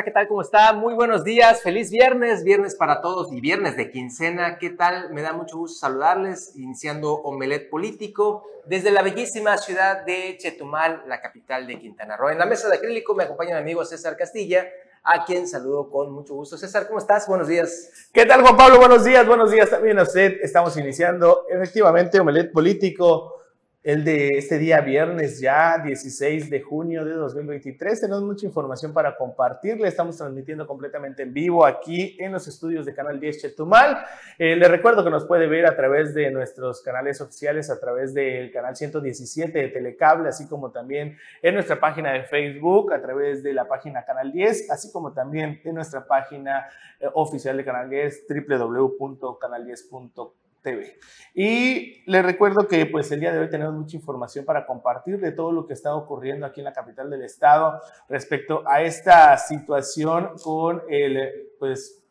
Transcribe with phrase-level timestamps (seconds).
[0.00, 0.28] Hola, ¿qué tal?
[0.28, 0.72] ¿Cómo está?
[0.72, 4.56] Muy buenos días, feliz viernes, viernes para todos y viernes de quincena.
[4.56, 5.12] ¿Qué tal?
[5.12, 11.20] Me da mucho gusto saludarles, iniciando Omelet Político desde la bellísima ciudad de Chetumal, la
[11.20, 12.30] capital de Quintana Roo.
[12.30, 14.66] En la mesa de acrílico me acompaña mi amigo César Castilla,
[15.02, 16.56] a quien saludo con mucho gusto.
[16.56, 17.28] César, ¿cómo estás?
[17.28, 18.08] Buenos días.
[18.10, 18.78] ¿Qué tal, Juan Pablo?
[18.78, 20.38] Buenos días, buenos días también a usted.
[20.40, 23.39] Estamos iniciando efectivamente Omelet Político
[23.82, 27.98] el de este día viernes ya 16 de junio de 2023.
[27.98, 29.88] Tenemos mucha información para compartirle.
[29.88, 34.04] Estamos transmitiendo completamente en vivo aquí en los estudios de Canal 10 Chetumal.
[34.38, 38.12] Eh, le recuerdo que nos puede ver a través de nuestros canales oficiales, a través
[38.12, 43.42] del canal 117 de Telecable, así como también en nuestra página de Facebook, a través
[43.42, 46.66] de la página Canal 10, así como también en nuestra página
[47.00, 50.96] eh, oficial de Canal 10, www.canal10.com TV.
[51.34, 55.32] Y les recuerdo que pues el día de hoy tenemos mucha información para compartir de
[55.32, 60.32] todo lo que está ocurriendo aquí en la capital del estado respecto a esta situación
[60.42, 62.02] con el, pues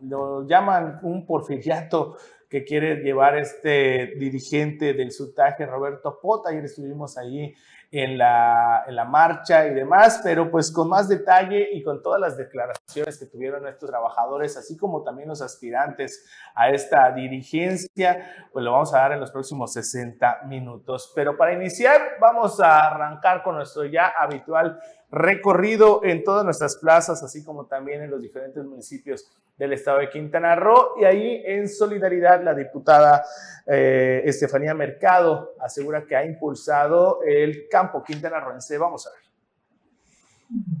[0.00, 2.16] lo llaman un porfiriato
[2.48, 6.50] que quiere llevar este dirigente del sutaje, Roberto Pota.
[6.50, 7.54] Ayer estuvimos ahí
[7.90, 12.20] en la, en la marcha y demás, pero pues con más detalle y con todas
[12.20, 18.62] las declaraciones que tuvieron nuestros trabajadores, así como también los aspirantes a esta dirigencia, pues
[18.62, 21.12] lo vamos a dar en los próximos 60 minutos.
[21.14, 24.78] Pero para iniciar, vamos a arrancar con nuestro ya habitual
[25.10, 30.08] recorrido en todas nuestras plazas, así como también en los diferentes municipios del estado de
[30.08, 30.94] Quintana Roo.
[31.00, 33.24] Y ahí, en solidaridad, la diputada
[33.66, 38.76] eh, Estefanía Mercado asegura que ha impulsado el campo Quintana Rooense.
[38.76, 40.77] Vamos a ver.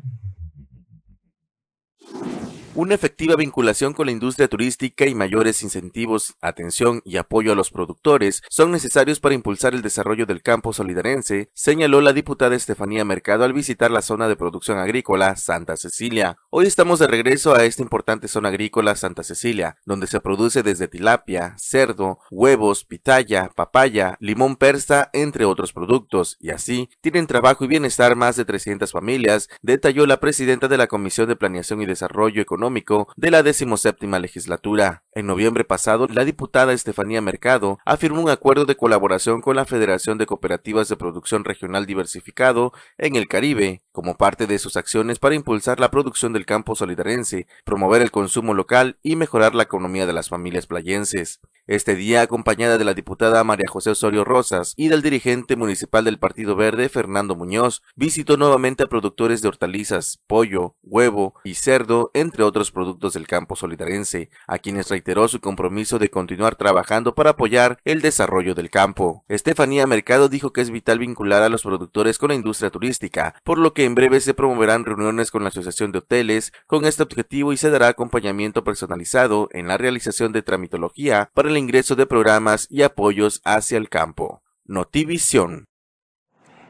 [2.78, 7.72] Una efectiva vinculación con la industria turística y mayores incentivos, atención y apoyo a los
[7.72, 13.42] productores son necesarios para impulsar el desarrollo del campo solidarense, señaló la diputada Estefanía Mercado
[13.42, 16.36] al visitar la zona de producción agrícola Santa Cecilia.
[16.50, 20.86] Hoy estamos de regreso a esta importante zona agrícola Santa Cecilia, donde se produce desde
[20.86, 27.66] tilapia, cerdo, huevos, pitaya, papaya, limón persa, entre otros productos, y así tienen trabajo y
[27.66, 32.40] bienestar más de 300 familias, detalló la presidenta de la Comisión de Planeación y Desarrollo
[32.40, 32.67] Económico
[33.16, 35.04] de la decimoséptima legislatura.
[35.12, 40.18] En noviembre pasado, la diputada Estefanía Mercado afirmó un acuerdo de colaboración con la Federación
[40.18, 45.34] de Cooperativas de Producción Regional Diversificado en el Caribe, como parte de sus acciones para
[45.34, 50.12] impulsar la producción del campo solidarense, promover el consumo local y mejorar la economía de
[50.12, 51.40] las familias playenses.
[51.68, 56.18] Este día, acompañada de la diputada María José Osorio Rosas y del dirigente municipal del
[56.18, 62.42] Partido Verde, Fernando Muñoz, visitó nuevamente a productores de hortalizas, pollo, huevo y cerdo, entre
[62.42, 67.78] otros productos del campo solidarense, a quienes reiteró su compromiso de continuar trabajando para apoyar
[67.84, 69.24] el desarrollo del campo.
[69.28, 73.58] Estefanía Mercado dijo que es vital vincular a los productores con la industria turística, por
[73.58, 77.52] lo que en breve se promoverán reuniones con la Asociación de Hoteles con este objetivo
[77.52, 82.66] y se dará acompañamiento personalizado en la realización de tramitología para el ingreso de programas
[82.70, 84.42] y apoyos hacia el campo.
[84.64, 85.67] Notivisión.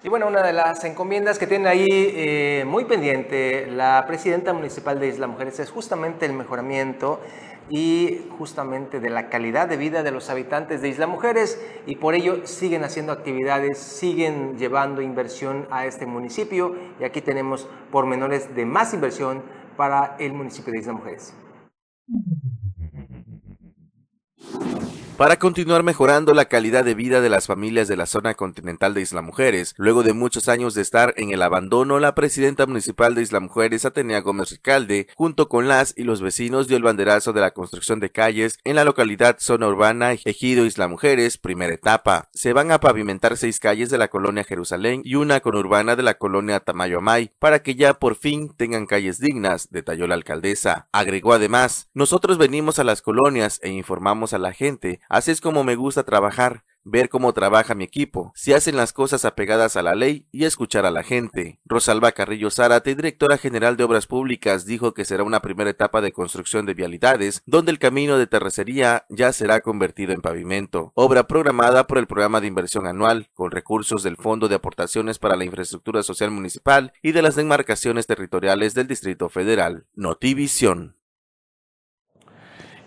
[0.03, 5.01] Y bueno, una de las encomiendas que tiene ahí eh, muy pendiente la presidenta municipal
[5.01, 7.21] de Isla Mujeres es justamente el mejoramiento
[7.69, 12.15] y justamente de la calidad de vida de los habitantes de Isla Mujeres y por
[12.15, 18.67] ello siguen haciendo actividades, siguen llevando inversión a este municipio y aquí tenemos pormenores de
[18.67, 19.43] más inversión
[19.77, 21.35] para el municipio de Isla Mujeres.
[25.19, 29.01] Para continuar mejorando la calidad de vida de las familias de la zona continental de
[29.01, 33.23] Isla Mujeres, luego de muchos años de estar en el abandono, la presidenta municipal de
[33.23, 37.41] Isla Mujeres, Atenea Gómez Ricalde, junto con las y los vecinos dio el banderazo de
[37.41, 42.29] la construcción de calles en la localidad zona urbana Ejido Isla Mujeres, primera etapa.
[42.33, 46.15] Se van a pavimentar seis calles de la colonia Jerusalén y una conurbana de la
[46.15, 50.87] colonia Tamayo Amay, para que ya por fin tengan calles dignas, detalló la alcaldesa.
[50.93, 55.65] Agregó además, nosotros venimos a las colonias e informamos a la gente Así es como
[55.65, 59.95] me gusta trabajar, ver cómo trabaja mi equipo, si hacen las cosas apegadas a la
[59.95, 61.61] ley y escuchar a la gente.
[61.65, 66.13] Rosalba Carrillo Zárate, directora general de Obras Públicas, dijo que será una primera etapa de
[66.13, 71.87] construcción de vialidades, donde el camino de terracería ya será convertido en pavimento, obra programada
[71.87, 76.03] por el programa de inversión anual, con recursos del Fondo de Aportaciones para la Infraestructura
[76.03, 79.87] Social Municipal y de las demarcaciones territoriales del Distrito Federal.
[79.95, 80.98] Notivisión.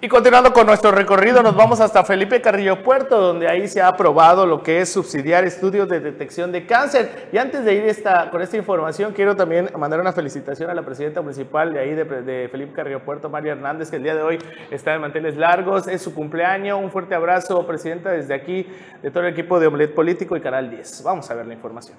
[0.03, 3.88] Y continuando con nuestro recorrido, nos vamos hasta Felipe Carrillo Puerto, donde ahí se ha
[3.88, 7.30] aprobado lo que es subsidiar estudios de detección de cáncer.
[7.31, 10.81] Y antes de ir esta, con esta información, quiero también mandar una felicitación a la
[10.81, 14.39] presidenta municipal de ahí de, Felipe Carrillo Puerto, María Hernández, que el día de hoy
[14.71, 15.88] está de manteles largos.
[15.88, 16.81] Es su cumpleaños.
[16.81, 18.65] Un fuerte abrazo, presidenta, desde aquí,
[19.03, 21.03] de todo el equipo de Omelet Político y Canal 10.
[21.03, 21.95] Vamos a ver la información.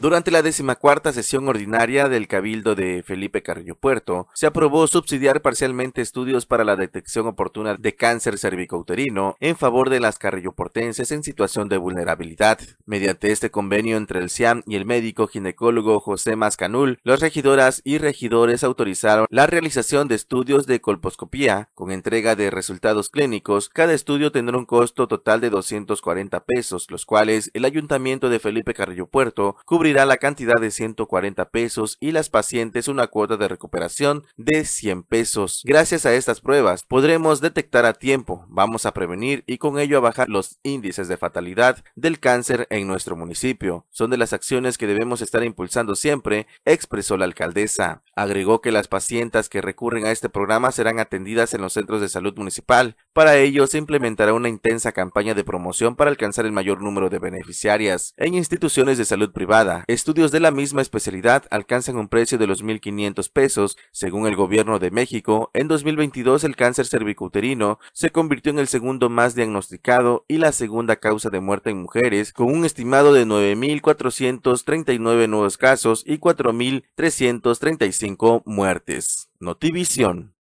[0.00, 6.00] Durante la decimacuarta sesión ordinaria del Cabildo de Felipe Carrillo Puerto, se aprobó subsidiar parcialmente
[6.00, 11.68] estudios para la detección oportuna de cáncer cervicouterino en favor de las carrilloportenses en situación
[11.68, 12.60] de vulnerabilidad.
[12.86, 17.98] Mediante este convenio entre el CIAM y el médico ginecólogo José Mascanul, las regidoras y
[17.98, 23.68] regidores autorizaron la realización de estudios de colposcopía con entrega de resultados clínicos.
[23.68, 28.72] Cada estudio tendrá un costo total de 240 pesos, los cuales el Ayuntamiento de Felipe
[28.72, 34.24] Carrillo Puerto cubrirá la cantidad de 140 pesos y las pacientes una cuota de recuperación
[34.36, 35.62] de 100 pesos.
[35.64, 40.00] Gracias a estas pruebas podremos detectar a tiempo, vamos a prevenir y con ello a
[40.00, 43.86] bajar los índices de fatalidad del cáncer en nuestro municipio.
[43.90, 48.02] Son de las acciones que debemos estar impulsando siempre, expresó la alcaldesa.
[48.14, 52.08] Agregó que las pacientes que recurren a este programa serán atendidas en los centros de
[52.08, 52.96] salud municipal.
[53.12, 57.18] Para ello se implementará una intensa campaña de promoción para alcanzar el mayor número de
[57.18, 62.46] beneficiarias en instituciones de salud privada Estudios de la misma especialidad alcanzan un precio de
[62.46, 63.78] los 1.500 pesos.
[63.92, 69.08] Según el gobierno de México, en 2022 el cáncer cervicuterino se convirtió en el segundo
[69.08, 75.28] más diagnosticado y la segunda causa de muerte en mujeres, con un estimado de 9.439
[75.28, 79.30] nuevos casos y 4.335 muertes.
[79.38, 80.34] Notivisión.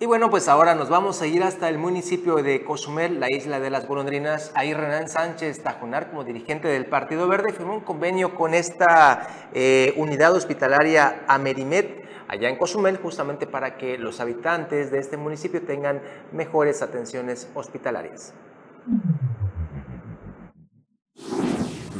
[0.00, 3.58] Y bueno, pues ahora nos vamos a ir hasta el municipio de Cozumel, la isla
[3.58, 4.52] de las golondrinas.
[4.54, 9.94] Ahí Renan Sánchez Tajonar, como dirigente del Partido Verde, firmó un convenio con esta eh,
[9.96, 16.00] unidad hospitalaria Amerimet allá en Cozumel, justamente para que los habitantes de este municipio tengan
[16.30, 18.34] mejores atenciones hospitalarias.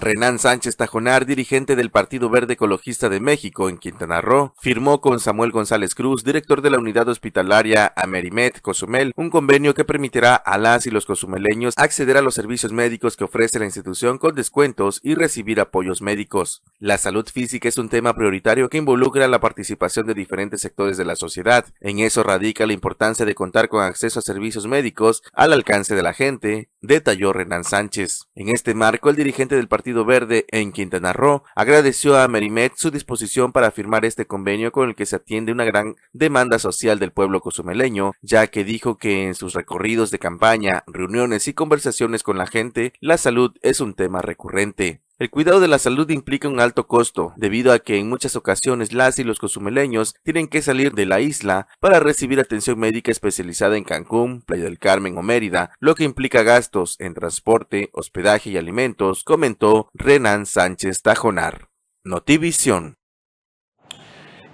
[0.00, 5.18] Renan Sánchez Tajonar, dirigente del Partido Verde Ecologista de México en Quintana Roo, firmó con
[5.18, 10.56] Samuel González Cruz, director de la unidad hospitalaria Amerimet Cozumel, un convenio que permitirá a
[10.56, 15.00] las y los cozumeleños acceder a los servicios médicos que ofrece la institución con descuentos
[15.02, 16.62] y recibir apoyos médicos.
[16.80, 21.04] La salud física es un tema prioritario que involucra la participación de diferentes sectores de
[21.04, 21.66] la sociedad.
[21.80, 26.04] En eso radica la importancia de contar con acceso a servicios médicos al alcance de
[26.04, 28.28] la gente, detalló Renan Sánchez.
[28.36, 32.92] En este marco, el dirigente del Partido Verde en Quintana Roo agradeció a Merimet su
[32.92, 37.10] disposición para firmar este convenio con el que se atiende una gran demanda social del
[37.10, 42.38] pueblo cozumeleño, ya que dijo que en sus recorridos de campaña, reuniones y conversaciones con
[42.38, 45.02] la gente, la salud es un tema recurrente.
[45.18, 48.92] El cuidado de la salud implica un alto costo, debido a que en muchas ocasiones
[48.92, 53.76] las y los cozumeleños tienen que salir de la isla para recibir atención médica especializada
[53.76, 58.58] en Cancún, Playa del Carmen o Mérida, lo que implica gastos en transporte, hospedaje y
[58.58, 61.68] alimentos, comentó Renan Sánchez Tajonar.
[62.04, 62.98] Notivisión.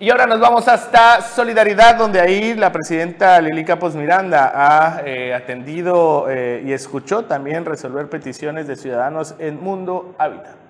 [0.01, 5.33] Y ahora nos vamos hasta Solidaridad, donde ahí la presidenta Lili Capos Miranda ha eh,
[5.33, 10.64] atendido eh, y escuchó también resolver peticiones de ciudadanos en Mundo Hábitat.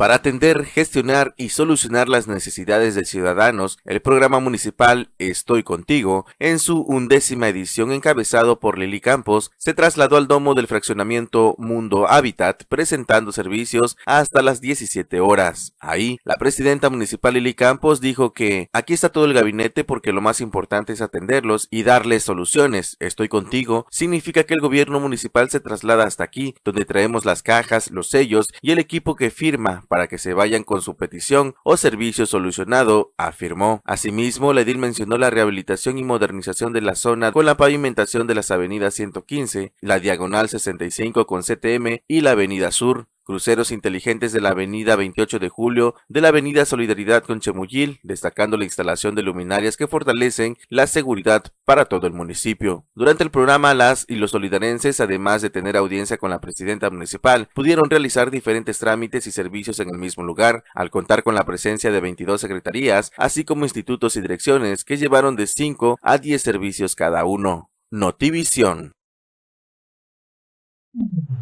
[0.00, 6.58] Para atender, gestionar y solucionar las necesidades de ciudadanos, el programa municipal Estoy Contigo, en
[6.58, 12.64] su undécima edición encabezado por Lili Campos, se trasladó al domo del fraccionamiento Mundo Hábitat,
[12.64, 15.74] presentando servicios hasta las 17 horas.
[15.80, 20.22] Ahí, la presidenta municipal Lili Campos dijo que aquí está todo el gabinete porque lo
[20.22, 22.96] más importante es atenderlos y darles soluciones.
[23.00, 27.90] Estoy contigo significa que el gobierno municipal se traslada hasta aquí, donde traemos las cajas,
[27.90, 31.76] los sellos y el equipo que firma para que se vayan con su petición o
[31.76, 33.82] servicio solucionado, afirmó.
[33.84, 38.36] Asimismo, la edil mencionó la rehabilitación y modernización de la zona con la pavimentación de
[38.36, 44.40] las avenidas 115, la diagonal 65 con CTM y la avenida Sur, cruceros inteligentes de
[44.40, 49.22] la avenida 28 de julio, de la avenida Solidaridad con Chemuyil, destacando la instalación de
[49.22, 52.86] luminarias que fortalecen la seguridad para todo el municipio.
[52.92, 57.48] Durante el programa, las y los solidarenses, además de tener audiencia con la presidenta municipal,
[57.54, 61.92] pudieron realizar diferentes trámites y servicios en el mismo lugar, al contar con la presencia
[61.92, 66.96] de 22 secretarías, así como institutos y direcciones que llevaron de 5 a 10 servicios
[66.96, 67.70] cada uno.
[67.92, 68.94] Notivisión.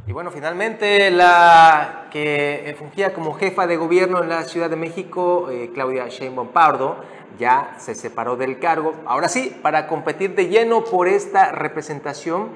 [0.08, 5.50] Y bueno, finalmente la que fungía como jefa de gobierno en la Ciudad de México,
[5.50, 6.96] eh, Claudia Sheinbaum Pardo,
[7.38, 8.94] ya se separó del cargo.
[9.04, 12.48] Ahora sí, para competir de lleno por esta representación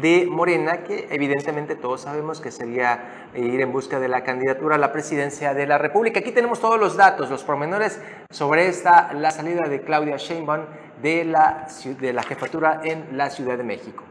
[0.00, 4.78] de Morena, que evidentemente todos sabemos que sería ir en busca de la candidatura a
[4.78, 6.18] la presidencia de la República.
[6.18, 10.62] Aquí tenemos todos los datos, los pormenores sobre esta, la salida de Claudia Sheinbaum
[11.00, 11.68] de la,
[12.00, 14.02] de la jefatura en la Ciudad de México.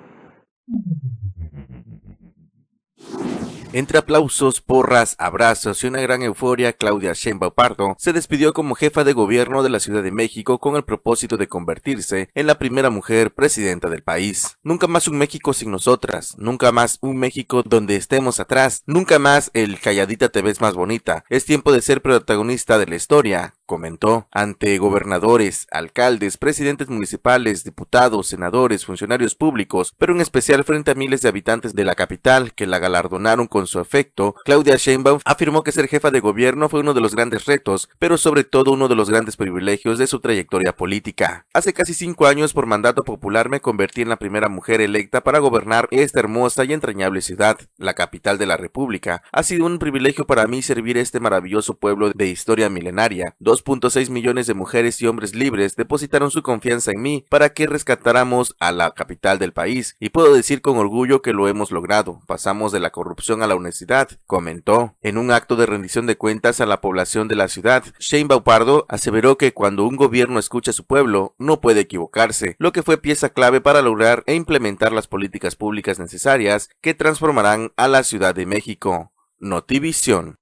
[3.12, 3.35] you
[3.76, 9.04] Entre aplausos, porras, abrazos y una gran euforia, Claudia Sheinbaum Pardo se despidió como jefa
[9.04, 12.90] de gobierno de la Ciudad de México con el propósito de convertirse en la primera
[12.90, 14.58] mujer presidenta del país.
[14.64, 19.52] Nunca más un México sin nosotras, nunca más un México donde estemos atrás, nunca más
[19.54, 21.26] el calladita te ves más bonita.
[21.28, 28.28] Es tiempo de ser protagonista de la historia, comentó ante gobernadores, alcaldes, presidentes municipales, diputados,
[28.28, 32.68] senadores, funcionarios públicos, pero en especial frente a miles de habitantes de la capital que
[32.68, 36.94] la galardonaron con su afecto, Claudia Sheinbaum afirmó que ser jefa de gobierno fue uno
[36.94, 40.76] de los grandes retos, pero sobre todo uno de los grandes privilegios de su trayectoria
[40.76, 41.46] política.
[41.54, 45.40] Hace casi cinco años por mandato popular me convertí en la primera mujer electa para
[45.40, 49.24] gobernar esta hermosa y entrañable ciudad, la capital de la República.
[49.32, 53.36] Ha sido un privilegio para mí servir a este maravilloso pueblo de historia milenaria.
[53.40, 58.56] 2.6 millones de mujeres y hombres libres depositaron su confianza en mí para que rescatáramos
[58.60, 62.22] a la capital del país y puedo decir con orgullo que lo hemos logrado.
[62.28, 64.96] Pasamos de la corrupción a la honestidad, comentó.
[65.02, 68.86] En un acto de rendición de cuentas a la población de la ciudad, Shane Baupardo
[68.90, 72.98] aseveró que cuando un gobierno escucha a su pueblo, no puede equivocarse, lo que fue
[72.98, 78.36] pieza clave para lograr e implementar las políticas públicas necesarias que transformarán a la Ciudad
[78.36, 79.12] de México.
[79.40, 80.40] Notivisión.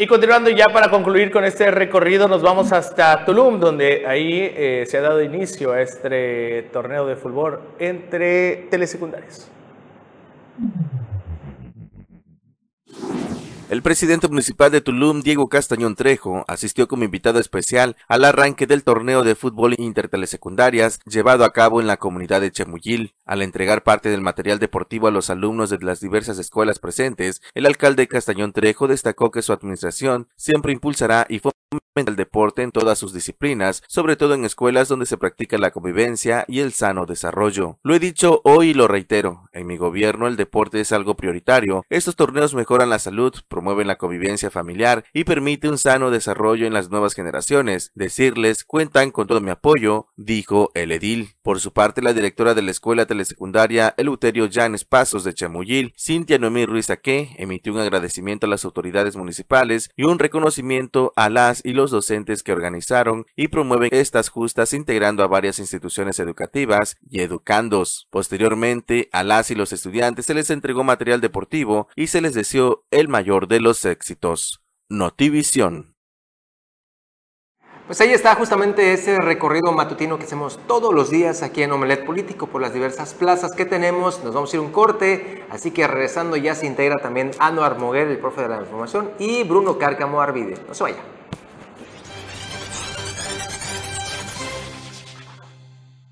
[0.00, 4.84] Y continuando ya para concluir con este recorrido, nos vamos hasta Tulum, donde ahí eh,
[4.86, 9.50] se ha dado inicio a este torneo de fútbol entre telesecundarios.
[13.68, 18.82] El presidente municipal de Tulum, Diego Castañón Trejo, asistió como invitado especial al arranque del
[18.82, 23.14] torneo de fútbol intertelesecundarias llevado a cabo en la comunidad de Chemuyil.
[23.26, 27.66] Al entregar parte del material deportivo a los alumnos de las diversas escuelas presentes, el
[27.66, 31.40] alcalde Castañón Trejo destacó que su administración siempre impulsará y
[32.06, 36.44] el deporte en todas sus disciplinas, sobre todo en escuelas donde se practica la convivencia
[36.46, 37.78] y el sano desarrollo.
[37.82, 41.84] Lo he dicho hoy y lo reitero, en mi gobierno el deporte es algo prioritario.
[41.88, 46.72] Estos torneos mejoran la salud, promueven la convivencia familiar y permite un sano desarrollo en
[46.72, 47.90] las nuevas generaciones.
[47.94, 51.34] Decirles cuentan con todo mi apoyo, dijo el edil.
[51.42, 56.38] Por su parte, la directora de la escuela telesecundaria Eleuterio Llanes Pasos de Chamuyil, Cintia
[56.38, 61.57] Noemí Ruiz Aque, emitió un agradecimiento a las autoridades municipales y un reconocimiento a las
[61.64, 67.20] y los docentes que organizaron y promueven estas justas integrando a varias instituciones educativas y
[67.20, 68.08] educandos.
[68.10, 72.84] Posteriormente, a las y los estudiantes se les entregó material deportivo y se les deseó
[72.90, 74.62] el mayor de los éxitos.
[74.88, 75.98] Notivisión.
[77.88, 82.04] Pues ahí está justamente ese recorrido matutino que hacemos todos los días aquí en Omelet
[82.04, 84.22] Político por las diversas plazas que tenemos.
[84.22, 88.08] Nos vamos a ir un corte, así que regresando ya se integra también Anuar Moguel,
[88.08, 90.56] el profe de la información, y Bruno Cárcamo Arvide.
[90.68, 90.98] No se vaya.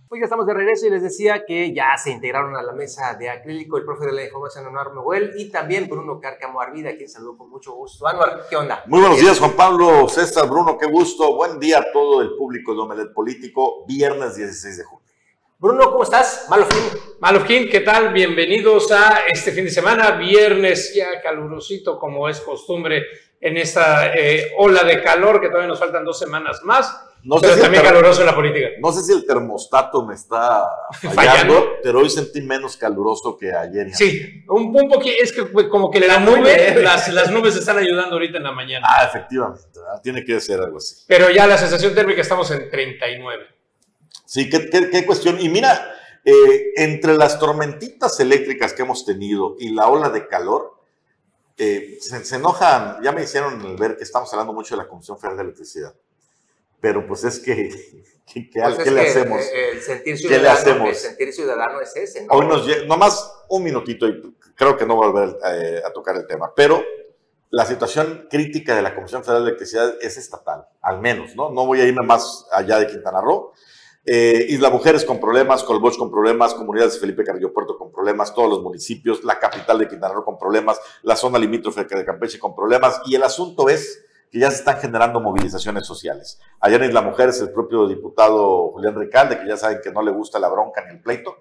[0.09, 3.15] Hoy ya estamos de regreso y les decía que ya se integraron a la mesa
[3.15, 7.09] de acrílico el profe de la información Anuar Noel y también Bruno Cárcamo Arvida, quien
[7.09, 8.07] saludó con mucho gusto.
[8.07, 8.85] Anuar, ¿qué onda?
[8.87, 11.35] Muy buenos días, Juan Pablo, César, Bruno, qué gusto.
[11.35, 15.05] Buen día a todo el público de Omelet Político, viernes 16 de junio.
[15.59, 16.47] Bruno, ¿cómo estás?
[16.49, 17.01] Malofín.
[17.19, 18.13] Malofín, ¿qué tal?
[18.13, 23.03] Bienvenidos a este fin de semana, viernes ya calurosito como es costumbre
[23.41, 27.06] en esta eh, ola de calor que todavía nos faltan dos semanas más.
[27.27, 28.69] No pero sé también caluroso en la política.
[28.81, 30.71] No sé si el termostato me está
[31.13, 33.93] fallando, pero hoy sentí menos caluroso que ayer.
[33.95, 38.13] Sí, un, un poquito, es que como que la nube, las, las, nubes están ayudando
[38.13, 38.87] ahorita en la mañana.
[38.89, 39.65] Ah, efectivamente,
[40.05, 41.05] tiene que ser algo así.
[41.09, 43.45] Pero ya la sensación térmica estamos en 39.
[44.25, 45.41] Sí, qué, qué, cuestión.
[45.41, 50.77] Y mira, eh, entre las tormentitas eléctricas que hemos tenido y la ola de calor,
[51.59, 55.19] eh, se, se, enojan, ya me hicieron ver que estamos hablando mucho de la Comisión
[55.19, 55.93] Federal de Electricidad
[56.87, 57.69] pero pues es que,
[58.33, 59.41] ¿qué, pues le hacemos?
[59.53, 60.89] El sentir ciudadano, ¿Qué le hacemos?
[60.89, 62.33] El sentir ciudadano es ese, ¿no?
[62.33, 64.23] Hoy nos nomás un minutito y
[64.55, 66.85] creo que no voy a volver eh, a tocar el tema, pero
[67.51, 71.51] la situación crítica de la Comisión Federal de Electricidad es estatal, al menos, ¿no?
[71.51, 73.53] No voy a irme más allá de Quintana Roo.
[74.05, 78.33] Eh, Isla Mujeres con problemas, Colboch con problemas, comunidades de Felipe Carrillo Puerto con problemas,
[78.33, 82.39] todos los municipios, la capital de Quintana Roo con problemas, la zona limítrofe de Campeche
[82.39, 86.41] con problemas, y el asunto es que ya se están generando movilizaciones sociales.
[86.61, 90.11] Ayer en Isla Mujeres, el propio diputado Julián Ricalde, que ya saben que no le
[90.11, 91.37] gusta la bronca ni el pleito,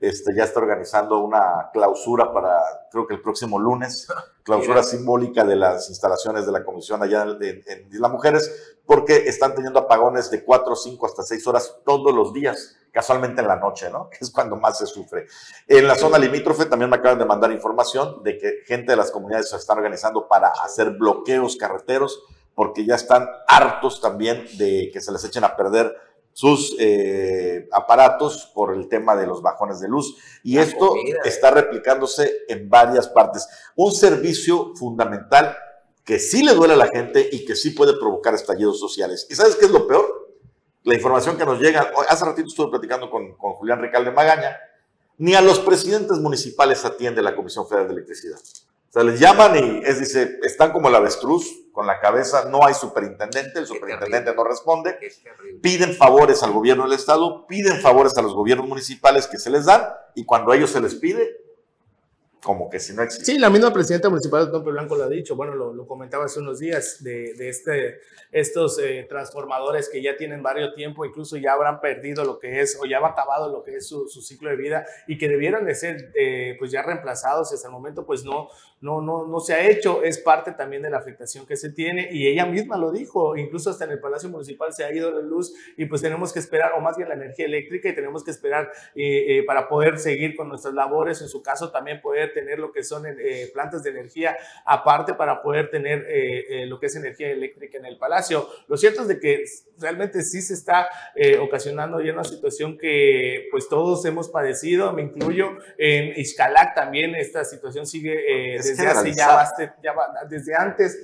[0.00, 2.58] este, ya está organizando una clausura para,
[2.90, 4.06] creo que el próximo lunes,
[4.42, 9.54] clausura simbólica de las instalaciones de la comisión allá en, en Isla Mujeres, porque están
[9.54, 13.90] teniendo apagones de 4, 5 hasta 6 horas todos los días casualmente en la noche,
[13.90, 14.08] ¿no?
[14.10, 15.26] Que es cuando más se sufre.
[15.66, 19.10] En la zona limítrofe también me acaban de mandar información de que gente de las
[19.10, 22.22] comunidades se están organizando para hacer bloqueos carreteros
[22.54, 25.94] porque ya están hartos también de que se les echen a perder
[26.36, 30.18] sus eh, aparatos por el tema de los bajones de luz.
[30.42, 30.92] Y esto
[31.24, 33.48] está replicándose en varias partes.
[33.74, 35.56] Un servicio fundamental
[36.04, 39.26] que sí le duele a la gente y que sí puede provocar estallidos sociales.
[39.30, 40.36] ¿Y sabes qué es lo peor?
[40.82, 44.58] La información que nos llega, hace ratito estuve platicando con, con Julián Ricalde Magaña,
[45.16, 48.38] ni a los presidentes municipales atiende la Comisión Federal de Electricidad.
[48.96, 52.72] Sea, les llaman y es, dice, están como el avestruz, con la cabeza, no hay
[52.72, 54.96] superintendente, el superintendente no responde,
[55.60, 59.66] piden favores al gobierno del estado, piden favores a los gobiernos municipales que se les
[59.66, 59.82] dan
[60.14, 61.30] y cuando a ellos se les pide,
[62.42, 63.32] como que si no existe.
[63.32, 66.40] Sí, la misma presidenta municipal de Tompe Blanco lo ha dicho, bueno, lo, comentaba hace
[66.40, 67.98] unos días, de, de este,
[68.32, 72.78] estos eh, transformadores que ya tienen varios tiempo, incluso ya habrán perdido lo que es,
[72.80, 75.66] o ya ha acabado lo que es su, su ciclo de vida y que debieran
[75.66, 78.48] de ser eh, pues ya reemplazados y hasta el momento pues no,
[78.80, 82.08] no, no, no se ha hecho, es parte también de la afectación que se tiene
[82.12, 85.20] y ella misma lo dijo, incluso hasta en el Palacio Municipal se ha ido la
[85.20, 88.30] luz y pues tenemos que esperar, o más bien la energía eléctrica y tenemos que
[88.30, 92.72] esperar eh, para poder seguir con nuestras labores, en su caso también poder tener lo
[92.72, 96.96] que son eh, plantas de energía aparte para poder tener eh, eh, lo que es
[96.96, 98.48] energía eléctrica en el palacio.
[98.68, 99.44] Lo cierto es de que
[99.78, 100.88] realmente sí se está
[101.40, 107.44] ocasionando ya una situación que pues todos hemos padecido, me incluyo, en Ixcalac también esta
[107.44, 109.48] situación sigue desde hace ya,
[109.82, 109.94] ya,
[110.28, 110.98] desde antes,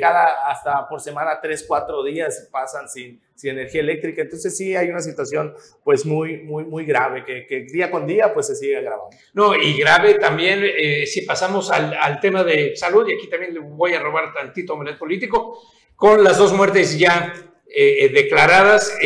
[0.00, 4.22] cada hasta por semana tres, cuatro días pasan sin sin energía eléctrica.
[4.22, 8.32] Entonces sí hay una situación pues muy, muy, muy grave que, que día con día
[8.32, 9.16] pues se sigue agravando.
[9.32, 13.54] No, y grave también eh, si pasamos al, al, tema de salud, y aquí también
[13.54, 15.60] le voy a robar tantito omelet político,
[15.96, 17.34] con las dos muertes ya
[17.68, 18.96] eh, eh, declaradas,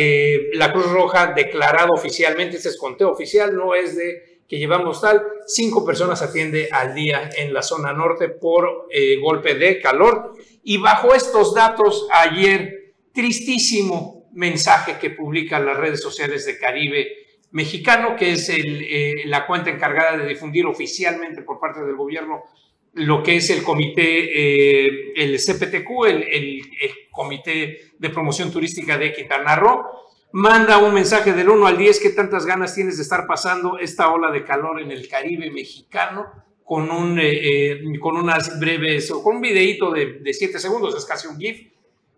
[0.53, 5.21] la Cruz Roja declarado oficialmente, este es conteo oficial, no es de que llevamos tal,
[5.45, 8.87] cinco personas atiende al día en la zona norte por
[9.21, 10.33] golpe de calor.
[10.63, 17.07] Y bajo estos datos, ayer, tristísimo, mensaje que publican las redes sociales de Caribe
[17.51, 22.43] Mexicano, que es eh, la cuenta encargada de difundir oficialmente por parte del gobierno
[22.93, 26.61] lo que es el comité, eh, el CPTQ, el,
[27.11, 29.83] Comité de Promoción Turística de Quintana Roo,
[30.31, 34.11] manda un mensaje del 1 al 10, ¿qué tantas ganas tienes de estar pasando esta
[34.11, 36.25] ola de calor en el Caribe mexicano?
[36.63, 41.27] Con, un, eh, con unas breves, o con un videíto de 7 segundos, es casi
[41.27, 41.67] un GIF,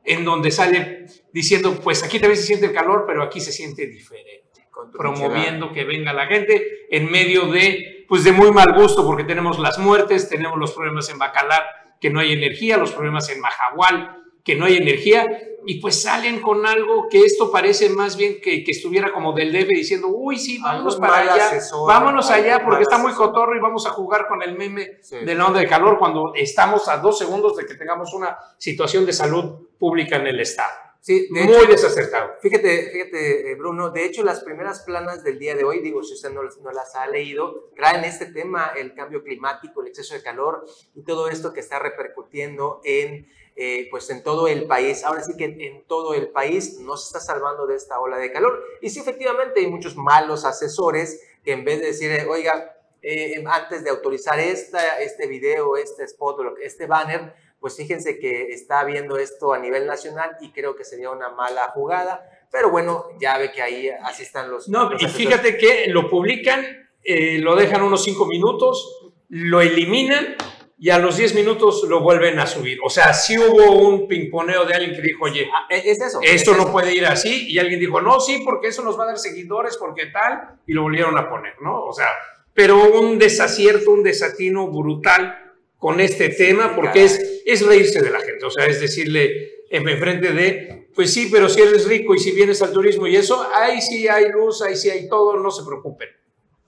[0.04, 3.88] en donde sale diciendo, pues aquí también se siente el calor, pero aquí se siente
[3.88, 9.24] diferente, promoviendo que venga la gente en medio de, pues de muy mal gusto, porque
[9.24, 11.64] tenemos las muertes, tenemos los problemas en Bacalar,
[12.00, 15.28] que no hay energía, los problemas en Majahual, que no hay energía,
[15.66, 19.52] y pues salen con algo que esto parece más bien que, que estuviera como del
[19.52, 23.86] DF diciendo, uy, sí, vámonos para allá, vámonos allá porque está muy cotorro y vamos
[23.86, 27.58] a jugar con el meme de la onda de calor cuando estamos a dos segundos
[27.58, 30.72] de que tengamos una situación de salud pública en el Estado.
[31.00, 32.34] Sí, muy desacertado.
[32.44, 36.14] Fíjate, fíjate, eh, Bruno, de hecho las primeras planas del día de hoy, digo, si
[36.14, 40.22] usted no, no, las ha leído, traen este tema, el cambio climático, el exceso de
[40.22, 45.04] calor y todo esto que está repercutiendo en eh, pues en todo el país.
[45.04, 48.32] Ahora sí que en todo el país no se está salvando de esta ola de
[48.32, 48.64] calor.
[48.82, 53.84] Y sí, efectivamente, hay muchos malos asesores que en vez de decir, oiga, eh, antes
[53.84, 59.54] de autorizar esta, este video, este spot, este banner, pues fíjense que está viendo esto
[59.54, 62.28] a nivel nacional y creo que sería una mala jugada.
[62.52, 64.70] Pero bueno, ya ve que ahí así están los...
[64.70, 70.36] No, y fíjate que lo publican, eh, lo dejan unos cinco minutos, lo eliminan
[70.82, 72.80] y a los 10 minutos lo vuelven a subir.
[72.84, 76.56] O sea, sí hubo un pingponeo de alguien que dijo, oye, ah, es eso, esto
[76.56, 79.20] no puede ir así, y alguien dijo, no, sí, porque eso nos va a dar
[79.20, 81.84] seguidores, porque tal, y lo volvieron a poner, ¿no?
[81.84, 82.08] O sea,
[82.56, 88.20] pero un desacierto, un desatino brutal con este tema, porque es, es reírse de la
[88.20, 92.20] gente, o sea, es decirle en frente de, pues sí, pero si eres rico y
[92.20, 95.52] si vienes al turismo y eso, ahí sí hay luz, ahí sí hay todo, no
[95.52, 96.10] se preocupen.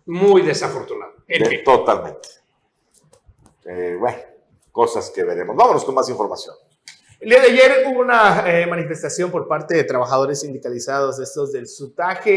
[0.06, 1.14] Muy desafortunado.
[1.64, 2.43] Totalmente.
[3.66, 4.18] Eh, bueno,
[4.72, 5.56] cosas que veremos.
[5.56, 6.56] Vámonos con más información.
[7.24, 11.54] El día de ayer hubo una eh, manifestación por parte de trabajadores sindicalizados de estos
[11.54, 12.34] del sutaje.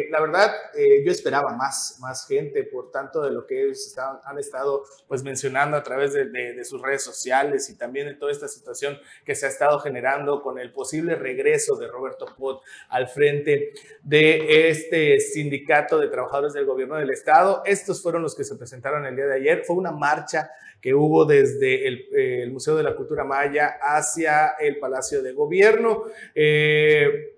[0.00, 3.94] Eh, la verdad, eh, yo esperaba más, más gente por tanto de lo que ellos
[4.24, 8.32] han estado pues, mencionando a través de, de, sus redes sociales y también de toda
[8.32, 13.08] esta situación que se ha estado generando con el posible regreso de Roberto Pot al
[13.08, 17.60] frente de este sindicato de trabajadores del gobierno del estado.
[17.66, 19.64] Estos fueron los que se presentaron el día de ayer.
[19.66, 25.22] Fue una marcha que hubo desde el, Museo de la Cultura Maya hacia el Palacio
[25.22, 26.04] de Gobierno.
[26.34, 27.36] Eh,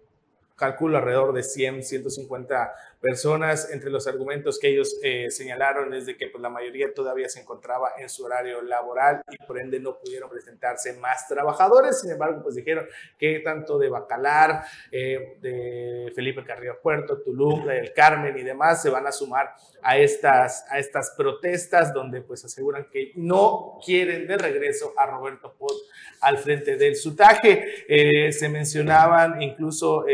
[0.57, 3.71] calculo alrededor de 100, 150 personas.
[3.71, 7.41] Entre los argumentos que ellos eh, señalaron es de que pues, la mayoría todavía se
[7.41, 12.01] encontraba en su horario laboral y por ende no pudieron presentarse más trabajadores.
[12.01, 12.87] Sin embargo, pues dijeron
[13.19, 18.89] que tanto de Bacalar, eh, de Felipe Carrillo Puerto, Tulum, del Carmen y demás se
[18.89, 24.39] van a sumar a estas, a estas protestas donde pues aseguran que no quieren de
[24.39, 25.73] regreso a Roberto Pot
[26.21, 27.85] al frente del sutaje.
[27.89, 30.05] Eh, se mencionaban incluso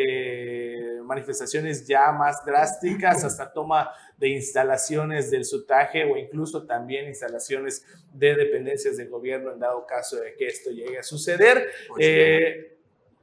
[1.09, 8.37] manifestaciones ya más drásticas, hasta toma de instalaciones del sutaje o incluso también instalaciones de
[8.37, 11.71] dependencias del gobierno en dado caso de que esto llegue a suceder.
[11.89, 12.77] Pues eh,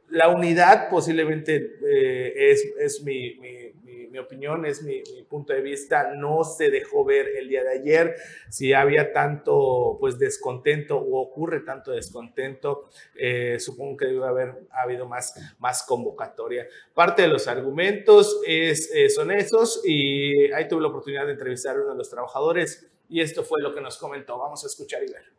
[0.10, 3.38] la unidad posiblemente eh, es, es mi
[3.85, 3.85] mi
[4.22, 8.16] opinión, es mi, punto de vista, no se dejó ver el día de ayer.
[8.50, 15.08] Si había tanto pues descontento o ocurre tanto descontento, eh, supongo que debe haber habido
[15.08, 16.68] más, más convocatoria.
[16.94, 21.76] Parte de los argumentos es, eh, son esos y ahí tuve la oportunidad de entrevistar
[21.76, 24.38] a uno de los trabajadores y esto fue lo que nos comentó.
[24.38, 25.36] Vamos a escuchar y ver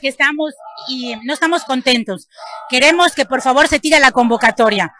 [0.00, 0.54] que estamos
[0.88, 2.28] y no estamos contentos.
[2.68, 4.92] Queremos que por favor se tire la convocatoria.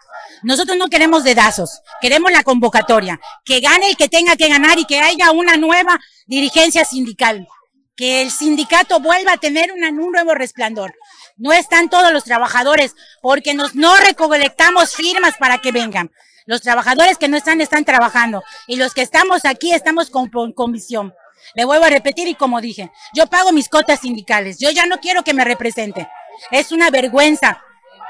[0.43, 4.85] Nosotros no queremos dedazos, queremos la convocatoria, que gane el que tenga que ganar y
[4.85, 7.47] que haya una nueva dirigencia sindical,
[7.95, 10.95] que el sindicato vuelva a tener un nuevo resplandor.
[11.35, 16.11] No están todos los trabajadores porque nos, no recolectamos firmas para que vengan.
[16.45, 20.71] Los trabajadores que no están están trabajando y los que estamos aquí estamos con, con
[20.71, 21.13] visión.
[21.55, 24.99] Le vuelvo a repetir y como dije, yo pago mis cotas sindicales, yo ya no
[24.99, 26.07] quiero que me represente.
[26.51, 27.61] Es una vergüenza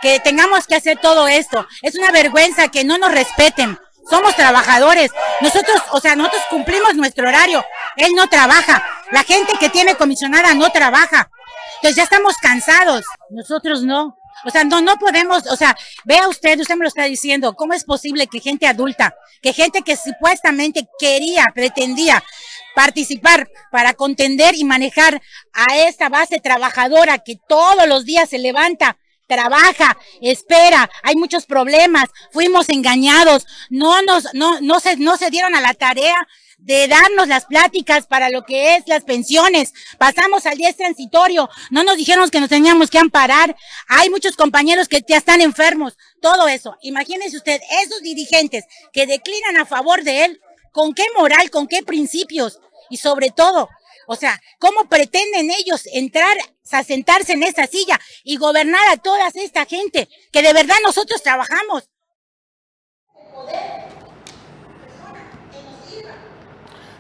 [0.02, 1.68] que tengamos que hacer todo esto.
[1.82, 3.78] Es una vergüenza que no nos respeten.
[4.10, 5.12] Somos trabajadores.
[5.42, 7.64] Nosotros, o sea, nosotros cumplimos nuestro horario.
[7.96, 8.84] Él no trabaja.
[9.12, 11.30] La gente que tiene comisionada no trabaja.
[11.76, 13.06] Entonces ya estamos cansados.
[13.30, 14.18] Nosotros no.
[14.46, 17.74] O sea, no, no podemos, o sea, vea usted, usted me lo está diciendo, ¿cómo
[17.74, 22.24] es posible que gente adulta, que gente que supuestamente quería, pretendía
[22.74, 28.98] participar para contender y manejar a esta base trabajadora que todos los días se levanta
[29.30, 35.56] trabaja, espera, hay muchos problemas, fuimos engañados, no nos, no, no se, no se dieron
[35.56, 39.74] a la tarea de darnos las pláticas para lo que es las pensiones.
[39.98, 43.56] Pasamos al 10 transitorio, no nos dijeron que nos teníamos que amparar.
[43.88, 46.76] Hay muchos compañeros que ya están enfermos, todo eso.
[46.82, 50.42] Imagínense usted, esos dirigentes que declinan a favor de él,
[50.74, 52.60] ¿con qué moral, con qué principios?
[52.90, 53.70] Y sobre todo,
[54.08, 56.36] o sea, ¿cómo pretenden ellos entrar
[56.74, 61.22] a sentarse en esa silla y gobernar a toda esta gente que de verdad nosotros
[61.24, 61.90] trabajamos?